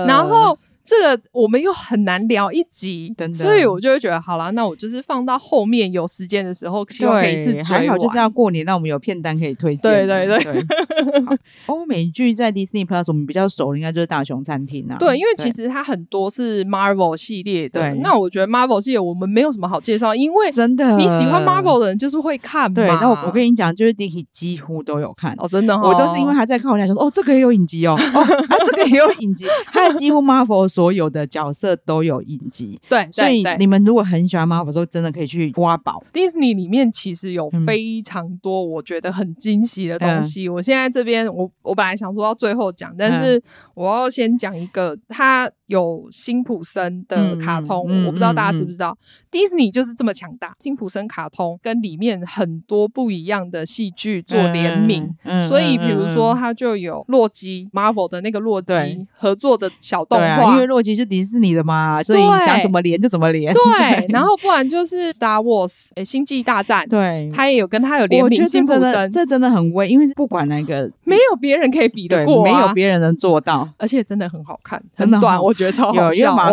[0.08, 0.58] 然后。
[0.84, 7.62] 这个我们又很难聊一集，所以我就会觉得好了，那我就是放到后面有时间的时候，希望可以一次。
[7.64, 9.82] 还好就是要过年，那我们有片单可以推荐。
[9.82, 14.98] 对对对，对欧美剧在 Disney Plus 我们比较熟，应该就是《大熊餐厅》啊。
[14.98, 17.80] 对，因为其实它很多是 Marvel 系列的。
[17.80, 22.76] 对，那我觉得 Marvel 系列我们没有什么好介绍，因为真的你喜欢 Marvel 的人就是会看嘛。
[22.76, 31.78] 对，那我我跟你讲，就是 Dicky 几乎都有看哦，真的，我都是因为他在看，我才说哦，这个也有影集哦，哦，他这个也有影集，他几乎 Marvel 所有的角色。
[31.84, 36.04] 都有影集，对，所以你们如果很喜欢 Marvel，都真的可以去挖宝。
[36.14, 40.48] Disney 里面其实有非常多我觉得很惊喜的东西。
[40.48, 43.42] 嗯、我现在这边，我我本来想说到最后讲，但是
[43.74, 48.98] 我要先讲一个，它有辛普森的卡通，嗯、我不知道大家知不知道。
[49.32, 58.74] Disney、嗯、就是这么强大，辛普森卡通跟里面很多不一样的戏剧做联名，嗯、所以比如说它就有洛基 Marvel 的那个洛基
[59.16, 61.52] 合作的小动画、啊，因为洛基是迪士尼。
[61.52, 63.54] 的嘛，所以想怎么连就怎么连。
[63.54, 68.46] 对，然后不然就是 Star Wars，哎，星际大战，对，他也有跟他有联名。
[68.46, 76.36] 辛普森，这真的很威，因为不管那个，没有别人可以比得过，没有别人能做到，而且真的很好看，很短，我觉得超好笑。
[76.36, 76.52] 马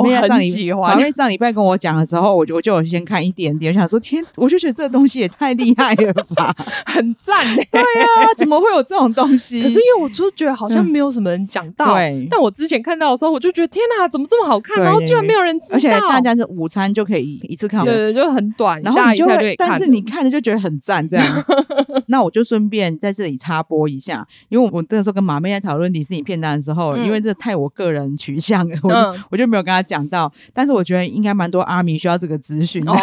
[0.96, 6.54] 妹上礼拜跟我讲的时候，我就我就有先看一点点，我想说天，我就觉得这个东西也太厉害了吧，
[6.86, 7.66] 很赞嘞。
[7.72, 9.62] 对呀，怎么会有这种东西？
[9.62, 11.96] 可是因为我就觉得好像没有什么人讲到，
[12.30, 14.82] 但我之前看到的时候，我就觉得天哪，怎么这么好看？
[14.82, 21.26] 然后居然没有人知道，而且大家是午餐就可以一次看完，对对，就很短，然后你就会，但是你看了就觉得很赞，这样。
[22.08, 28.94] 那我就顺便在这里插播一下，因为我那时候跟马妹在讨论迪士尼片段的时候，因为这太我个人取向，我就
[29.30, 32.92] 我就没有跟他讲到，但是我觉得应该蛮多阿米需要这个资讯的。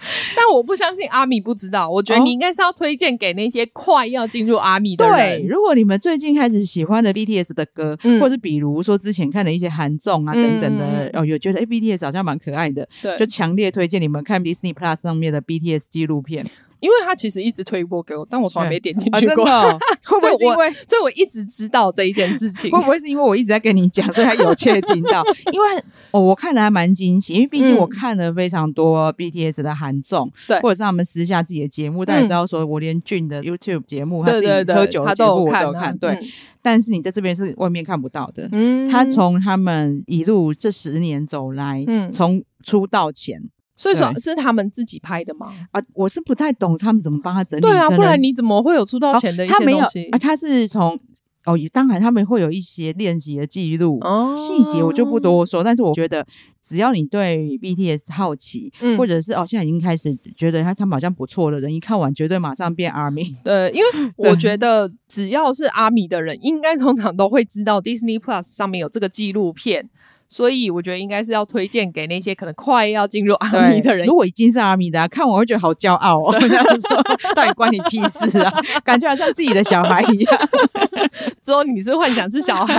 [0.36, 5.42] 但我不相信阿米不知道，我觉得你应该是要推荐给那些快要进入阿米的人。
[5.42, 16.46] 对，如果你们最近开始喜欢的 BTS 的歌，嗯、或者是比如说之前看的一些韩综啊等等的，嗯、哦，有觉得哎 BTS 好像蛮可爱的，对就强烈推荐你们看 Disney Plus 上面的 BTS 纪录片。
[16.80, 19.44] 因为他其实一直推播给我，但我从来没点进去过。
[19.44, 19.64] 啊、
[20.04, 20.70] 会不会是因为？
[20.86, 22.70] 所以我一直知道这一件事 情。
[22.70, 25.22] 会不会是因为我一直在跟你讲，所以他有确听到？
[25.52, 25.66] 因为
[26.10, 32.04] 哦，我看的还蛮惊喜，因为毕竟我看了非常多 BTS 的韩综，对、嗯，或者是他们私下自己的节目。
[32.04, 35.96] 大家知道，说我连俊的 YouTube 节目，他自己喝酒的节目我都有看。
[35.98, 36.28] 对，嗯、
[36.62, 38.48] 但是你在这边是外面看不到的。
[38.52, 43.42] 嗯，他从他们一路这十年走来，嗯，从出道前。
[43.78, 45.54] 所以说是他们自己拍的吗？
[45.70, 47.62] 啊，我是不太懂他们怎么帮他整理。
[47.62, 50.04] 对啊，不然你怎么会有出道前的一些东西？
[50.10, 50.98] 啊，他是从
[51.44, 55.64] 哦，当然他们会有一些练习的记录，哦，细节我就不多说。
[55.64, 56.26] 但是我觉得，
[56.62, 63.36] 只要你对 BTS 好奇，嗯，或者是哦，现在已经开始觉得他他们好像不错的人，一看完绝对马上变 ARMY。
[63.42, 69.88] 对，因为 我觉得只要是 ARMY 的人，应该通常都会知道 Disney Plus 上面有这个纪录片。
[70.28, 74.06] 所以我觉得应该是要推荐给那些可能快要进入阿米的人。
[74.06, 76.36] 如果已经是阿米的，看我会觉得好骄傲哦。
[76.38, 77.02] 这样说
[77.34, 78.52] 到底关你屁事啊？
[78.84, 80.38] 感觉好像自己的小孩一样。
[81.42, 82.78] 之后你是幻想是小孩，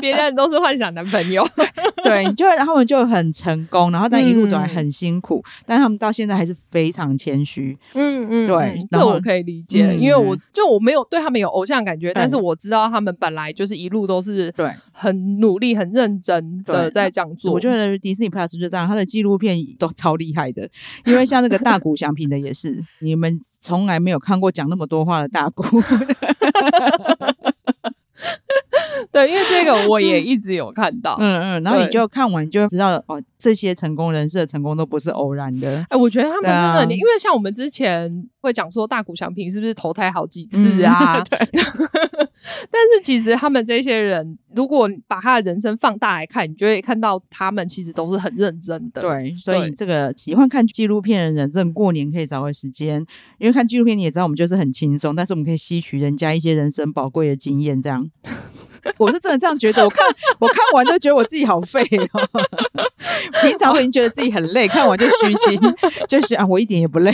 [0.00, 1.44] 别人都是幻想男朋友。
[2.04, 7.76] 对，就他们就很成功，然后但一路走来很辛苦，嗯、但他们到现在还是非常谦虚。
[7.94, 16.83] 嗯嗯，对，这我可以理解，嗯、因为我就我没有对他们有偶像感觉，嗯、但是我知道他们本来就是一路都是对很努力、很认真的。
[16.90, 20.68] 在这样做，我觉得迪士尼 Plus 就这样，他的纪录片都超厉害的。
[21.04, 25.64] 因为像那个大鼓响品的也是， 你们从来没有看过讲那么多话的大谷。
[29.12, 35.78] 对，因为这个我也一直有看到，嗯嗯，然后你就看完就知道哦，这些成功人士的成功都不是偶然的。
[35.78, 41.20] 哎、欸，我觉得他们真的，啊、因为像我们之前会讲说大谷翔平是不是投胎好几次啊？
[41.20, 41.60] 嗯、 对。
[42.70, 49.00] 但是其实他们这些人，如果把他的人生放大来看，你就会看到他们其实都是很认真的。
[49.00, 52.96] 对，所以这个喜欢看纪录片的人，这过年可以找个时间，
[53.38, 57.80] 因为看纪录片你也知道，我们就是很轻松，但是我们可以吸取人家一些人生宝贵的经验。
[57.80, 58.10] 这样，
[58.96, 59.84] 我是真的这样觉得。
[59.84, 60.06] 我看
[60.38, 62.42] 我看完都觉得我自己好废哦。
[63.42, 65.58] 平常我已经觉得自己很累，看完就虚心，
[66.08, 67.12] 就是啊，我一点也不累。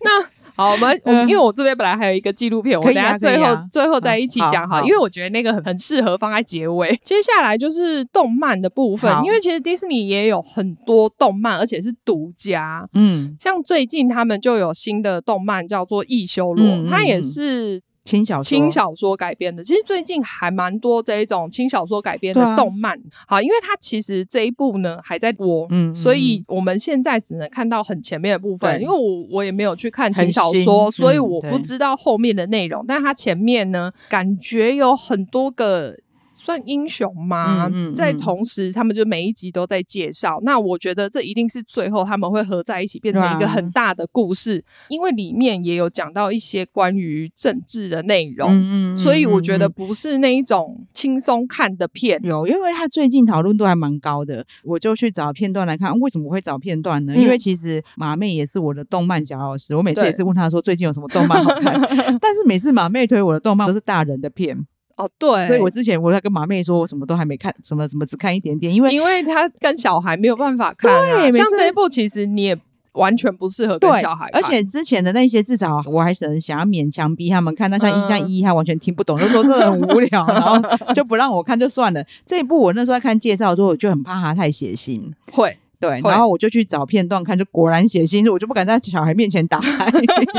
[0.00, 0.24] 那。
[0.54, 6.94] 好，我们我因为我这边本来还有一个纪录片，我等下最后最后再一起讲哈，因为我觉得那个很很适合放在结尾。
[7.02, 12.86] 接下来就是动漫的部分，因为其实迪士尼也有很多动漫，而且是独家。
[12.92, 19.62] 嗯，像最近他们就有新的动漫叫做《异修罗》，它也是轻小说，轻小说改编的。
[19.62, 22.98] 其实最近还蛮多这一种轻小说改编的动漫。
[22.98, 28.80] 啊、好，因为它其实这一部呢还在播，嗯，所以我们现在只能看到很前面的部分。
[28.80, 32.82] 因为我我也没有去看轻小说，所以我不知道后面的内容。
[32.82, 35.96] 嗯、但它前面呢，感觉有很多个。
[36.42, 37.68] 算英雄吗？
[37.68, 40.40] 嗯嗯嗯、在同时，他们就每一集都在介绍。
[40.42, 44.58] 那我觉得这一定是最后他们会合在一起，变成一个很大的故事。
[44.66, 52.20] 啊、因为里面也有讲到一些关于政治的内容，所以我觉得不是那一种轻松看的片。
[52.24, 55.96] 有，因为他最近讨论度还蛮高的，我就去找片段来看。
[56.00, 57.12] 为什么会找片段呢？
[57.14, 61.80] 嗯、因为其实马妹也是我的动漫小老师，我每次也是问他说最近有什么动漫好看，
[62.20, 64.66] 但是每次马妹推我的动漫都是大人的片。
[64.96, 71.00] 哦，对，所以我之前我在跟马妹说，我什么都还没看，什么什么只看一点点，因为因为他跟小孩没有办法看啊。
[71.00, 72.58] 对，像这一部其实你也
[72.92, 80.58] 完全不适合跟小孩看，而且之前的那些至少我还是想要勉强逼他们看，那像一加一他完全听不懂，就说这很无聊，然后
[80.94, 82.04] 就不让我看就算了。
[82.26, 85.00] 这一部我那时候在看介绍的时候，我就很怕他太血腥，
[85.32, 85.56] 会。
[85.82, 89.90] 对，然后我就去找片段看，就果然血腥，我就不敢在小孩面前打开，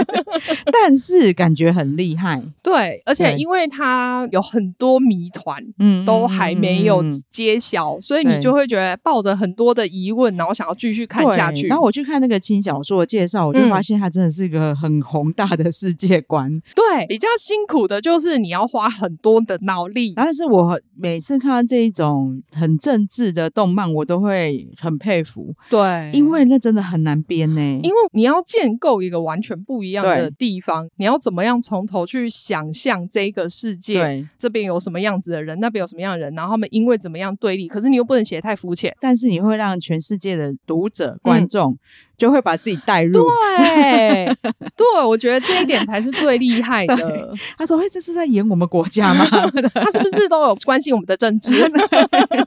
[0.71, 2.41] 但是感觉很厉害。
[2.61, 11.67] 对，而且因为它有很多谜团，嗯，都还没有揭晓，所以你就会觉得抱着很多的疑问，然后想要继续看下去。
[11.67, 16.49] 然后我去看那个轻小说的介绍，我就发现它真的是一个很宏大的世界观。
[16.73, 20.13] 对，比较辛苦的就是你要花很多的脑力。
[20.15, 25.32] 但是我每次看到这一种很政治的动漫，我都会很佩服。
[25.69, 27.61] 对，因为那真的很难编呢。
[27.81, 33.95] 因为你要建构一个完全不一样的地方，你要怎么样从头去想象这个世界？
[33.95, 37.67] 对，这边有什么样子的人，那边有什么样的人，然后他们因为怎么样对立？
[37.67, 41.71] 可是你又不能写得太肤浅，但是你会让全世界的读者、观众。
[41.71, 41.79] 嗯
[42.15, 44.25] 就会把自己带入，对，
[44.77, 47.33] 对，我觉得这一点才是最厉害的。
[47.57, 49.25] 他说：“哎，这是在演我们国家吗？
[49.73, 51.67] 他是不是都有关心我们的政治？”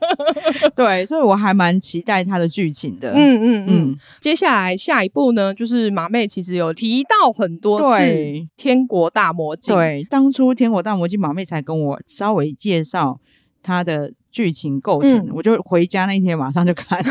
[0.74, 3.10] 对，所以我还蛮期待他的剧情的。
[3.10, 3.66] 嗯嗯嗯。
[3.68, 8.02] 嗯接下来下一步呢，就是马妹其实有提到很多次
[8.56, 9.74] 《天国大魔境》。
[9.78, 13.18] 对，当初《天国大魔境》马妹才跟我稍微介绍
[13.62, 17.04] 他的剧情构成，嗯、我就回家那一天马上就看。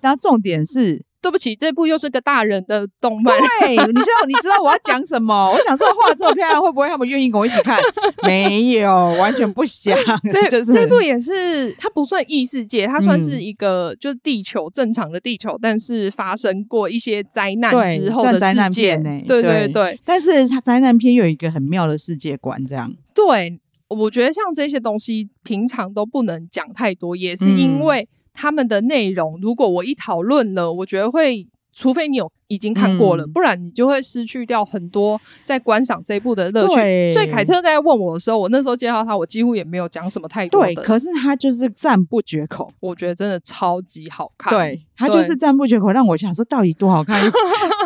[0.00, 1.04] 但重点是。
[1.20, 3.36] 对不起，这部又是个大人的动漫。
[3.60, 5.52] 对， 你知道你知道我要讲什么？
[5.52, 7.78] 我想说画这么漂亮，会不会他们愿意跟我一起看？
[8.22, 9.98] 没有，完全不想。
[10.30, 18.96] 这就是这部也是，它不算异世界，它算是一个、嗯、就是地球正常的地球，但是发生过一些灾难之后的世界。
[19.26, 22.92] 对，对对但是它灾难片又有一个很妙的世界观，这样。
[23.12, 28.08] 对，我觉得像这些东西平常都不能讲太多，也是因为、嗯。
[28.40, 37.12] 他们的内容，如果我一讨论了，我觉得会，除非你有已经看过了，嗯、不然你就会失去掉很多在观赏这一部的乐趣。
[37.12, 40.72] 所以凯特在问我的时候，我那时候介绍他，我几乎也没有讲什么太多的。
[40.72, 44.54] 对，可是他就是赞不绝口，我觉得真的超级好看。
[44.54, 47.20] 对，他就是赞不绝口，让我想说到底多好看。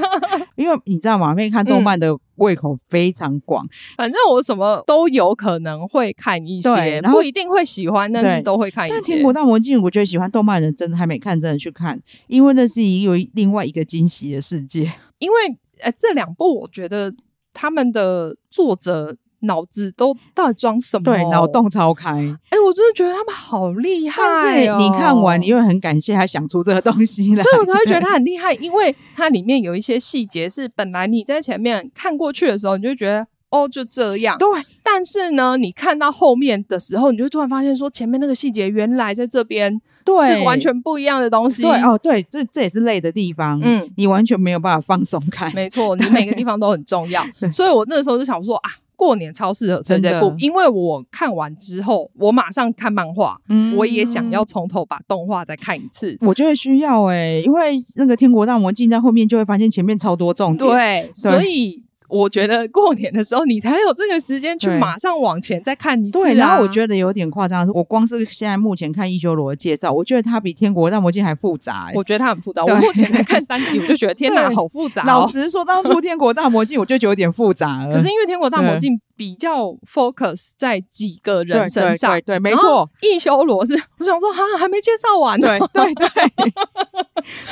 [0.56, 8.94] 因为你知道马妹看动漫的胃口非常广，嗯，反正我什么都有可能会看一些，然后不一定会喜欢，但是都会看一些。
[8.94, 14.92] 但《天国大魔镜》，我觉得喜欢动漫的人真的还没看，真的去看，因为那是一个另外一个惊喜的世界。
[15.18, 15.36] 因为
[15.80, 17.14] 呃，这两部我觉得
[17.52, 19.16] 他们的作者。
[19.42, 21.04] 脑子都到底装什么？
[21.04, 22.10] 对，脑洞超开。
[22.10, 24.26] 哎、欸，我真的觉得他们好厉害、哦。
[24.26, 28.54] 但是你看完，你又很感谢他想出这个东西来，所以我才会觉得他很厉害。
[28.54, 34.38] 因为它里面有一些细节是本来你在前面看过去的时候，你就觉得哦，就这样。
[34.38, 34.48] 对。
[34.84, 41.62] 但是呢，你看到后面的时候，你就突然发现说，前面那个细节原来在这边对是完全不一样的东西。
[41.62, 43.58] 对哦，对，这这也是累的地方。
[43.62, 45.50] 嗯，你完全没有办法放松开。
[45.54, 47.24] 没错，你每个地方都很重要。
[47.50, 48.70] 所以我那个时候就想说啊。
[49.02, 56.16] 过年超适合追这部，因为我看完之后，我马上看漫画，嗯、我也想要从头把动画再看一次。
[56.20, 61.81] 我觉得需要哎、欸，因为那个《天国大魔镜》在后面就会发现前面超多重点，对，对所以。
[62.12, 66.18] 我觉得过年的时候，你才有这个时间去马上往前再看一次。
[66.18, 71.90] 对，然后我觉得有点夸张，我光是现在目前看一修罗的介绍，我觉得它比《天国大魔镜》还复杂。
[71.94, 72.62] 我觉得它很复杂。
[72.64, 75.02] 我目前在看三集，我就觉得天哪，好复杂。
[75.04, 77.94] 老实说，当初《天国大魔镜》我就觉得有点复杂了。
[77.94, 82.90] 可是因为《天国大魔境》比较 focus 在几个人身上，对，没错。
[83.00, 85.40] 一修罗是，我想说，哈，还没介绍完。
[85.40, 86.08] 对对对。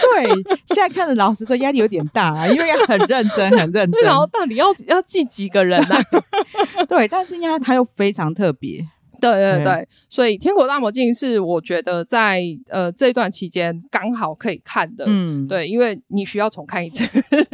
[0.02, 0.26] 对，
[0.66, 4.02] 现在看的老师说压力有点大啊，因为要很认真，很认真。
[4.02, 5.94] 然后到底要要记几个人呢？
[6.88, 8.84] 对，但是因为他又非常特别。
[9.20, 15.04] 对对对，所以《天国大魔镜》是我觉得在呃这段期间刚好可以看的。
[15.06, 17.06] 嗯，对，因为你需要重看一次，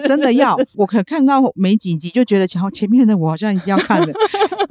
[0.07, 0.57] 真的要。
[0.75, 4.13] 我可看到没几集就觉得前前面的我好像一定要看的，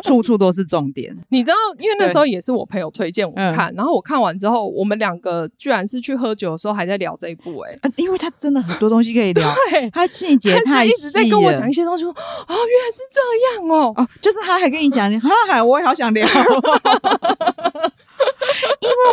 [0.05, 1.15] 处处都是重点。
[1.29, 13.19] 你知道，因为那时候也是我朋友推荐我看，然后我看完之后，我们两个居然是去喝酒的时候还在聊这一部，哎，因为他真的很多东西可以聊， 对，他细节太细，一直在跟我讲一些东西，哦，原来是这
[13.59, 16.25] 样哦，哦，就是他还跟你讲，哈哈，我也好想聊。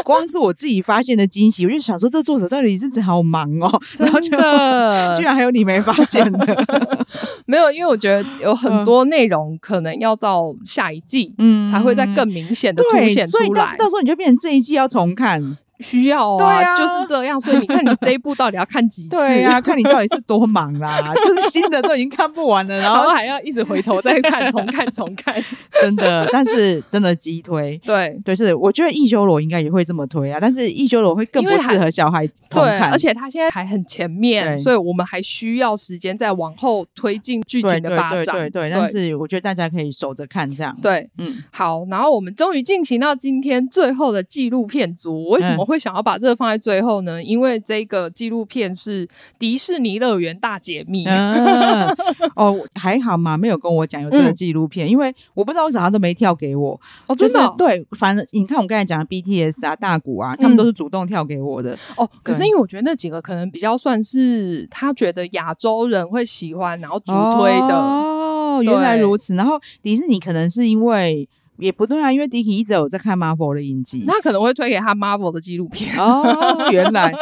[0.04, 6.66] 光是我自己发现的惊喜， 我就想说，这作者到底是好忙哦，真的， 居然还有你没发现的，
[7.46, 15.56] 没有，因为我觉得有很多内容可能要到下一季，嗯，才会再更明显的凸显出来，所以到到时候你就变成这一季要重看。
[15.82, 17.40] 需要啊，啊，就是这样。
[17.40, 19.08] 所以你 看，你这一部到底要看几次？
[19.10, 21.12] 对啊，看你到底是多忙啦。
[21.24, 25.34] 就是新的都已经看不完了，然后还要一直回头再看，重看重看。
[25.82, 27.76] 真的，但是真的激推。
[27.84, 38.36] 对对，是我觉得异修罗应该也会这么推啊，但是异修罗会更不适合小孩对，而且他现在还很前面，所以我们还需要时间再往后推进剧情的发展。
[38.36, 40.76] 对对对，但是我觉得大家可以守着看这样。
[40.80, 41.84] 对，嗯，好。
[41.90, 47.22] 然后我们终于进行到今天最后的纪录片组，为什么会想要把这个放在最后呢？
[47.22, 49.08] 因为这个纪录片是
[49.38, 51.04] 迪士尼乐园大解密。
[51.06, 51.88] 嗯、
[52.36, 56.80] 哦，还好嘛，没有跟我讲有这个纪录片，嗯、因为我不知道为啥他都没跳给我。
[57.06, 61.74] 哦，真的、哦就是、对，反正你看我刚才讲的 BTS 啊、大鼓啊，他们都是主动跳给我的。
[61.74, 67.74] 嗯、哦，可是因为我觉得那几个可能比较算是他觉得亚洲人会喜欢，然后主推的。
[67.74, 69.34] 哦，原来如此。
[69.34, 71.28] 然后迪士尼可能是因为。
[71.58, 75.96] 也不对啊，因为 Dicky 一直有在看 Marvel 的影集，那可能会推给他 Marvel 的纪录片。
[75.98, 76.70] 哦。
[76.72, 77.12] 原来，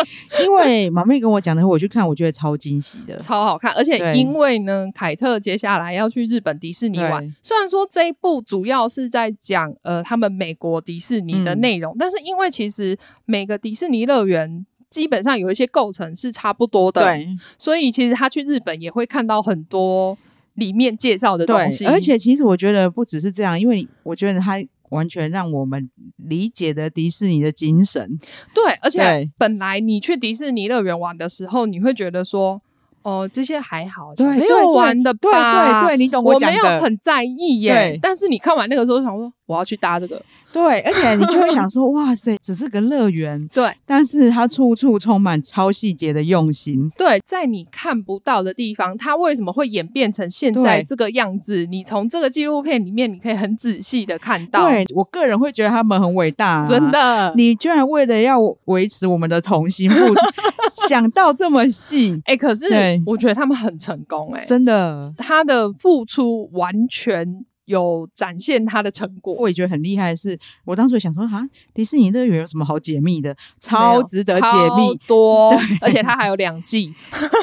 [0.43, 3.73] 因为毛妹跟我讲的，我去看，我觉得超惊喜的，超好看。
[3.73, 17.27] 而且因为呢，凯特接下来要去日本迪士尼玩，虽然说这一部主要是在讲呃他们美国迪士尼的内容，嗯，但是因为其实每个迪士尼乐园基本上有一些构成是差不多的，对，
[17.59, 20.17] 所以其实他去日本也会看到很多。
[20.55, 24.57] 里面介绍的东西，而且其实我觉得不只是这样，因为我觉得它
[24.91, 28.19] 完全让我们理解的迪士尼的精神。
[28.55, 32.61] 对，而且本来你去迪士尼乐园玩的时候，你会觉得说，
[33.03, 35.21] 哦、呃，这些还好，没有玩的吧？
[35.21, 37.99] 对对，对，对，你懂我讲的，我没有很在意耶。
[38.03, 40.21] 但是你看完那个时候，想说我要去搭这个。
[40.53, 46.91] 对，而且你就会想 说，哇塞，只是个乐园，对，但是它处处充满超细节的用心。
[46.97, 51.67] 对，在你看不到的地方，它为什么会演变成现在这个样子？
[51.67, 54.69] 你从这个纪录片里面，你可以很仔细的看到。
[54.69, 57.33] 对，我个人会觉得他们很伟大，真的。
[57.37, 59.97] 你居然为了要维持我们的童心，不
[60.89, 62.21] 想到这么细。
[62.25, 62.67] 哎、欸，可是
[63.07, 67.45] 我觉得他们很成功、欸，哎，真的，他的付出完全。
[67.71, 70.37] 有展现他的成果，我也觉得很厉害的是。
[70.65, 73.37] 我当时想说，啊，迪士尼乐园有什么好解密的？
[73.61, 74.47] 超值得解
[74.77, 76.93] 密，多，而且它还有两季，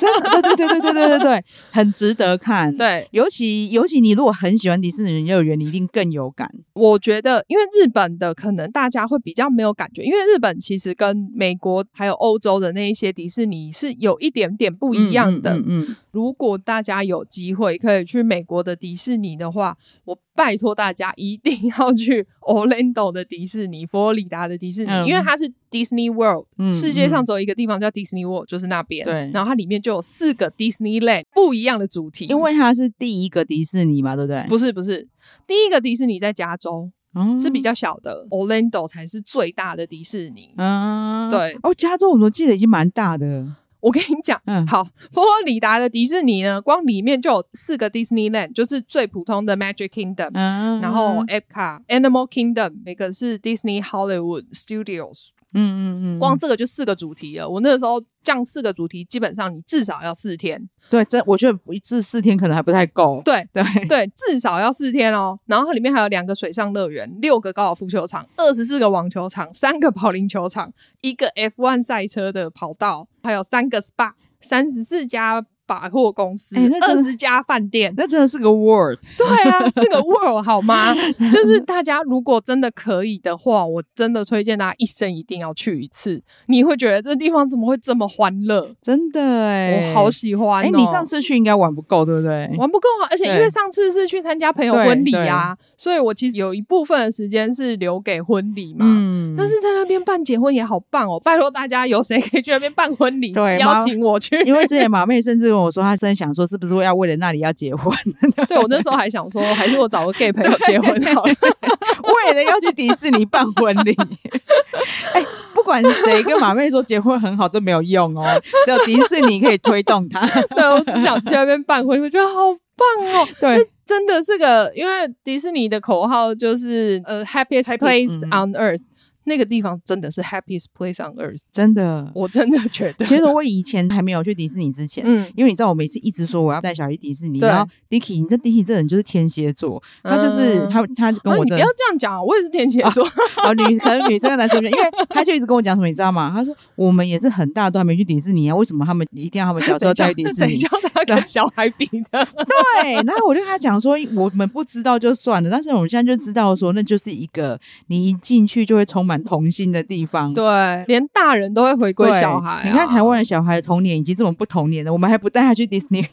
[0.01, 2.75] 真的，对对对对对对对对， 很值得看。
[2.75, 6.51] 对，尤其尤其你如果很喜欢迪士尼乐园，你一定更有感。
[6.77, 15.55] 我觉得，因为日本的可能大家会比较没有感觉，因为日本其实跟美国还有欧洲的那一些迪士尼是有一点点不一样的。
[15.55, 15.95] 嗯，嗯，嗯。
[16.11, 29.03] 如果大家有机会可以去美国的迪士尼的话，我拜托大家一定要去 Orlando 的迪士尼，佛罗里达的迪士尼，嗯、因为它是 Disney World，、嗯、世界上只有一个地方叫 Disney World，就是那边。
[29.03, 34.45] 对，然后它里面就有四个 Disneyland 不一样的主题，因为它是第一个迪士尼嘛，对不对？
[34.47, 35.07] 不是，不是，
[35.47, 40.53] 第一个迪士尼在加州，嗯、是比较小的，Orlando 才是最大的迪士尼。
[40.57, 41.57] 嗯，对。
[41.63, 43.47] 哦，加州我记得已经蛮大的。
[43.79, 55.27] 我跟你讲，嗯，好，佛罗里达的迪士尼呢，光里面就有四个 Disneyland，就是最普通的 Magic Kingdom，嗯，然后 Epcot Animal Kingdom，每个是 Disney Hollywood Studios。
[55.57, 57.49] 嗯嗯嗯，光这个就四个主题了。
[57.49, 60.69] 我那个时候这样四个主题，基本上你至少要四天。
[60.89, 63.21] 对，这我觉得一至四天可能还不太够。
[63.25, 65.37] 对对对，至少要四天哦。
[65.45, 75.45] 然后里面还有两个水上乐园，六个高尔夫球场，二十四个网球场，三个保龄球场，一个 F1 赛车的跑道，还有三个 SPA，三十四家。
[75.67, 78.97] 百货公司，二十家饭店，那真的是个 world。
[79.17, 80.95] 对啊，是个 world 好吗？
[81.29, 86.23] 就是大家如果真的可以的话，我真的推荐大家一生一定要去一次。
[86.45, 88.73] 你会觉得这地方怎么会这么欢乐？
[88.81, 90.53] 真的哎、欸，我好喜欢、喔。
[90.53, 92.49] 哎、欸，你上次去应该玩不够，对不对？
[92.57, 93.07] 玩不够啊！
[93.11, 98.85] 而且因为上次是去参加朋友婚礼啊，所以我其实有一部分的时间是留给婚礼嘛。
[98.87, 101.19] 嗯，但是在那边办结婚也好棒哦、喔！
[101.19, 103.33] 拜托大家，有谁可以去那边办婚礼？
[103.33, 104.41] 对，邀请我去。
[104.45, 105.56] 因为之前马妹甚至。
[105.61, 107.95] 我说他真想说，是不是要为了那里要结婚？
[108.47, 111.33] 对，我那时候还想说，还是我找个 gay 朋友结婚好了。
[112.25, 113.95] 为了要去迪士尼办婚礼。
[115.13, 118.23] 哎、欸，不管谁跟马妹说结婚很好都没有用哦，
[118.65, 120.25] 只有迪士尼可以推动他。
[120.55, 122.33] 对，我只想去那边办婚礼，我觉得好
[122.75, 123.27] 棒哦。
[123.39, 128.81] 对，真的是个，因为迪士尼的口号就是呃，happiest place on earth。
[129.27, 133.05] 那个地方真的是 happiest place on earth，真的，我真的觉得。
[133.05, 143.05] 其实我以前还没有去迪士尼之前，嗯，因为你知道我每次一直说我要带小孩去迪士尼，然后 Dicky，你这 Dicky 这人就是天蝎座，他就是他他跟我，你不要这样讲，我也是天蝎座。
[143.43, 144.77] 哦，女可能女生跟男生因为
[145.09, 146.31] 他就一直跟我讲什么，你知道吗？
[146.33, 150.55] 他说我们也是很大都还没去迪士尼啊，为什么他们一定要他们小时候带去迪士尼？
[150.55, 152.25] 谁叫他跟小孩比的？
[152.81, 160.33] 对，然后我就跟他讲说，我们不知道就算了，但是我们现在就知道说，那就是一个你一进去就会充满童心的地方。
[160.33, 160.43] 对，
[160.87, 162.61] 连大人都会回归小孩、啊。
[162.65, 166.05] 你看台湾的小孩的童年已经这么不童年了，我们还不带他去迪士尼。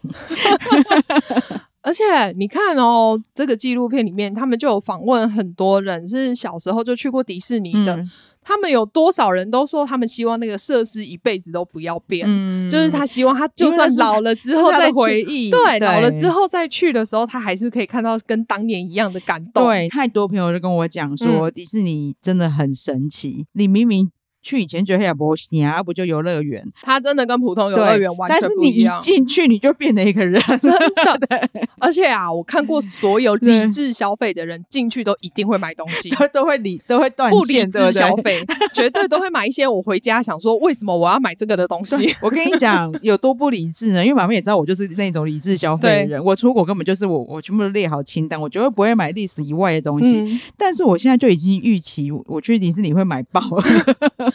[1.82, 2.02] 而且
[2.36, 7.96] 你看哦，这个纪录片里面，他们就有访问很多人是小时候就去过迪士尼的。
[7.96, 8.10] 嗯、
[8.44, 12.26] 他们有多少人都说，他们希望那个设施一辈子都不要变。
[12.28, 19.66] 嗯，就是他希望他就算老了之后再回忆，对，对，老了之后再去的时候，他还是可以看到跟当年一样的感动。
[19.66, 23.46] 对，太多朋友就跟我讲说，迪士尼真的很神奇。
[23.52, 24.10] 你明明。
[24.44, 26.64] 去以前觉得也不行啊，不就游乐园？
[26.82, 29.00] 它真的跟普通游乐园完全不一样。
[29.00, 31.18] 但是你一进去，你就变了一个人，真的。
[31.28, 37.30] 对，而且啊，我看过所有理智消费的人进去都一定会买东西，都 都会理都会断。
[37.30, 39.66] 不理智消费， 绝对都会买一些。
[39.66, 42.14] 我回家想说，为什么我要买这个的东西？
[42.20, 44.04] 我跟你讲，有多不理智呢？
[44.04, 46.24] 因为妈妈也知道我就是那种理智消费的人。
[46.24, 50.20] 我出国根本就是我，我全部都列好清单，我绝对不会买历史以外的东西。
[50.20, 53.40] 嗯、但是我现在就已经预期，我去迪士尼会买爆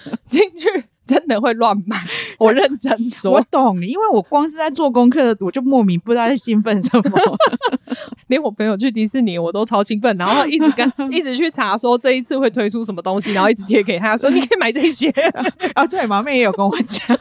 [0.30, 0.86] 进去。
[1.10, 1.98] 真的会乱买，
[2.38, 7.04] 我认真说，我懂你，因为我光是在做功课，我就莫名不知道在兴奋什么。
[8.30, 15.10] 连我朋友去迪士尼，我都超兴奋，然后一直跟一直去查说这一次会推出什么东西，然后一直贴给他说你可以买这些
[15.74, 15.84] 啊。
[15.88, 17.18] 对，毛妹也有跟我讲，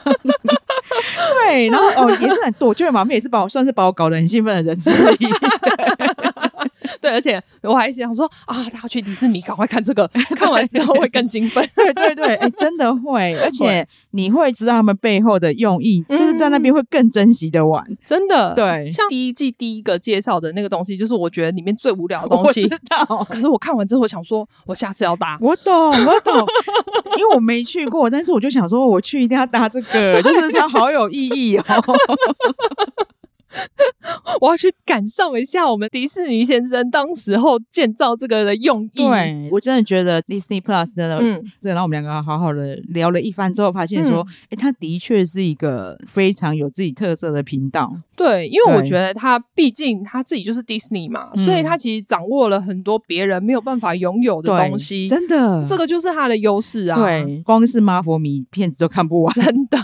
[1.47, 5.25] 对，然后哦也是很多，我觉得马妹也是把我算是把我搞得很兴奋的人之一。
[7.01, 11.67] 对，而且我还想说啊，他要去迪士尼，赶快看这个， 看完之后会更兴奋。
[11.75, 17.85] 对对对，哎、欸，真的 会，而且你会知道他们背后的用意，嗯、就是在那边会更珍惜的玩。
[18.05, 22.63] 真的，对，像第一季第一个介绍的那个东西，就是我觉得里面最无聊的 东西。
[22.63, 25.37] 我知道，可是我看完之后，我想说，我下次要搭。
[25.41, 26.35] 我懂，我懂，
[27.17, 31.63] 因为我没去过，但是我就想说，我去一定要搭这个，就是它好有意义哦。
[34.41, 39.07] 我要去感受一下我们迪士尼先生当时候建造这个的用意。
[39.07, 47.91] 对，我真的觉得 Disney Plus 真的，嗯，这然后我们两个好好的聊了一番之后，发现说，哎、嗯，它的确是一个非常有自己特色的频道。
[48.15, 55.07] 对，因为我觉得他毕竟他自己就是 Disney 嘛，所以他其实掌握了很多别人没有办法拥有的东西。
[55.07, 56.99] 真的，这个就是他的优势啊。
[56.99, 59.79] 对，光是 Marvel 迷片子都看不完，真的。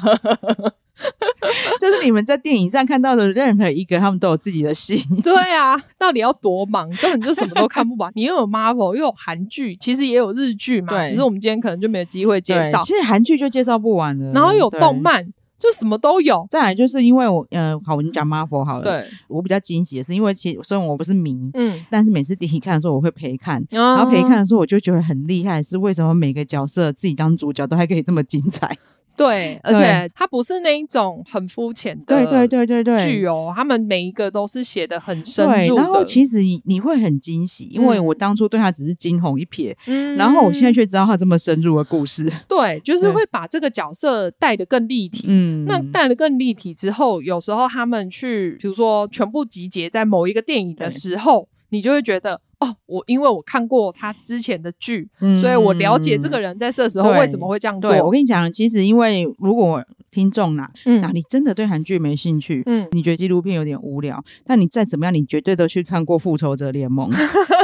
[1.79, 5.03] 就是你们在电影上看到的任何一个，他们都有自己的戏。
[5.21, 8.11] 对啊，到底要多忙，根本就什么都看不完。
[8.15, 10.93] 你又有 Marvel，又有韩剧，其实也有日剧嘛。
[10.93, 12.81] 对，只是我们今天可能就没有机会介绍。
[12.81, 15.25] 其实韩剧就介绍不完了，然后有动漫，
[15.59, 16.47] 就什么都有。
[16.49, 18.83] 再来就是因为我，呃，好，我们讲 Marvel 好了。
[18.83, 28.77] 对，我比较惊喜的是，因为其实虽然我不是迷，嗯，但是每次第一看的时候，我会陪看，然后陪看的时候，我就觉得很厉害，是为什么每个角色自己当主角都还可以这么精彩。
[29.15, 35.81] 对，而且它不是那一种很肤浅的，对对对对对，剧哦，他们每一个都是写的很深入的。
[35.81, 42.31] 然后其实你你会很惊喜，因为我当初对他只是惊鸿一瞥，嗯，然后我现在却知道他这么深入的故事。
[42.47, 45.25] 对，就 是会把这个角色带的更立体。
[45.27, 52.41] 嗯，那带得更立体之后，有时候他们去，比如说全部集结在某一个电影的时候，你就会觉得。
[52.65, 57.91] 哦，我因为我看过他之前的剧，嗯、所以我了解这个人在这时候为什么会这样做。
[57.91, 67.09] 对，我跟你讲，其实因为如果听众啦，嗯，那你真的对韩剧没兴趣，嗯，你觉得纪录片有点无聊，但你再怎么样，你绝对都去看过《复仇者联盟》。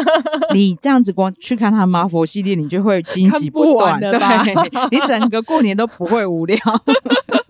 [0.54, 4.12] 你这样子光去看他 Marvel 系列，你就会惊喜不断，对，
[4.92, 6.58] 你整个过年都不会无聊。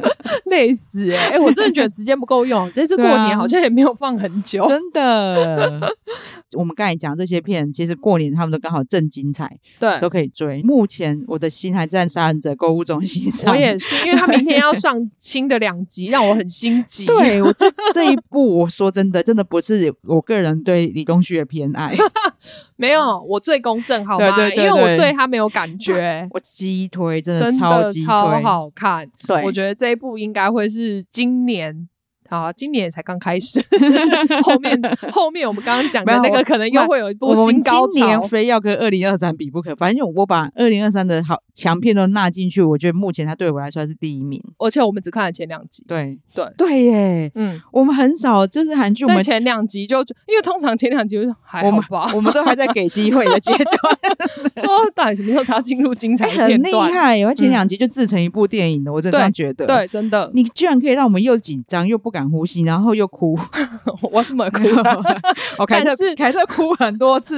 [0.51, 1.27] 累死哎、欸！
[1.29, 4.67] 哎、欸，我真的觉得时间不够用， 这次过年好像也没有放很久。
[4.67, 5.91] 真的，
[6.55, 10.61] 我们刚才讲这些片，其实过年他们都刚好正精彩，对，都可以追。
[10.61, 17.07] 目前我的心还在《杀人者购物中心》上，我也是，因为他明天要上新的两集，让我很心急。
[17.07, 21.95] 对，我这这一部，我说真的，真的不是我个人对李东旭的偏爱，
[22.77, 24.35] 没有，我最公正好吗？
[24.35, 29.09] 对因为我对他没有感觉， 我激推，真的超级推，超好看。
[29.25, 30.11] 对，我觉得这一部。
[30.21, 31.87] 应该还会是今年
[32.31, 33.61] 好，今年才刚开始，
[34.41, 37.87] 后面后面我们刚刚讲的那个可能又会有一波新高潮。
[37.91, 44.41] 今年非要跟二零二三比不可，反正我把二零二三的好强片都纳进去，我觉得目前它对我来说是第一名。
[44.59, 56.49] 而且我们只看了前两集，对对对耶，嗯，我们很少就是韩剧，我们前两集就因为通常前两集还好吧，我们都还在给机会的阶段， 说到底什么时候才要进入精彩片段？
[56.49, 59.67] 很厉害，我前两集就制成一部电影的，我真的这样觉得。
[59.67, 63.37] 对，真的，你居然可以让我们又紧张又不敢呼吸，然后又哭，
[64.11, 64.63] 我怎么哭，
[65.57, 67.37] 我 凯特是凯特哭很多次，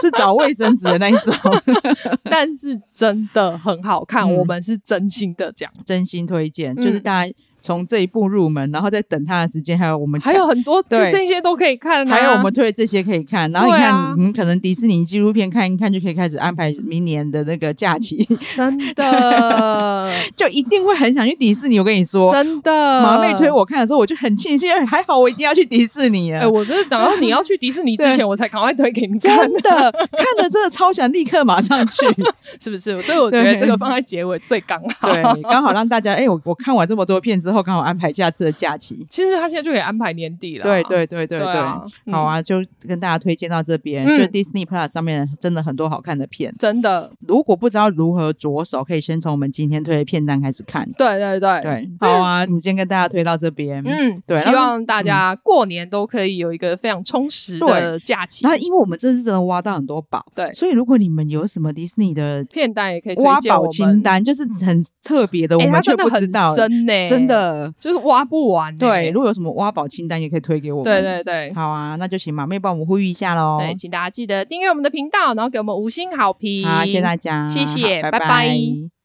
[0.00, 1.34] 是找卫生纸的那一种，
[2.24, 7.32] 但是真的很好看，我们是真心的讲，真心推荐，就是大家。
[7.64, 13.50] 从这一步入门，然后再等他的时间，还有我们还有很多对这些都可以看，还有我们推的这些可以看。
[13.52, 18.28] 然后你看，你可能迪士尼纪录片看一看就可以开始安排明年的那个假期。
[18.54, 21.78] 真的， 就一定会很想去迪士尼。
[21.78, 22.70] 我跟你说，真的。
[23.02, 26.40] 马妹推我看的时候，我就很庆幸，还好我一定要去迪士尼啊！
[26.42, 29.38] 哎，我就是等到你要去迪士尼之前， 我才赶快推给你看。
[29.38, 32.04] 真的，看了真的超想立刻马上去，
[32.60, 33.00] 是不是？
[33.00, 39.06] 所以我觉得这个放在结尾最刚好，对，刚好让大家哎，我我看完这么多片之后，刚好安排下次的假期。
[39.10, 40.64] 其实他现在就可以安排年底了。
[40.64, 44.06] 对对对对对，好啊，就跟大家推荐到这边。
[44.06, 47.10] 就 Disney Plus 上面真的很多好看的片，真的。
[47.26, 50.88] 如果不知道如何着手，可以先从我们今天推的片单开始看。
[50.96, 53.82] 对对对对，好啊，我们今天跟大家推到这边。
[53.84, 58.46] 嗯，对，希望大家过年都可以有一个非常充实的假期。
[58.46, 66.54] 那因为我们这次真的挖到很多宝，对，所以如果你们有什么 Disney 的片单，也可以挖宝清单，就是很特别的，我们却不知道。
[66.54, 67.43] 深呢，真的
[67.78, 68.76] 就是挖不完。
[68.76, 70.84] 对，如果有什么挖宝清单，也可以推给我们。
[70.84, 73.58] 对对对，好啊，那就请马妹帮我们呼吁一下喽。
[73.60, 76.66] 对，请大家记得订阅我们的频道，然后给我们五星好评。
[76.66, 79.03] 好，谢谢大家，谢谢，拜拜。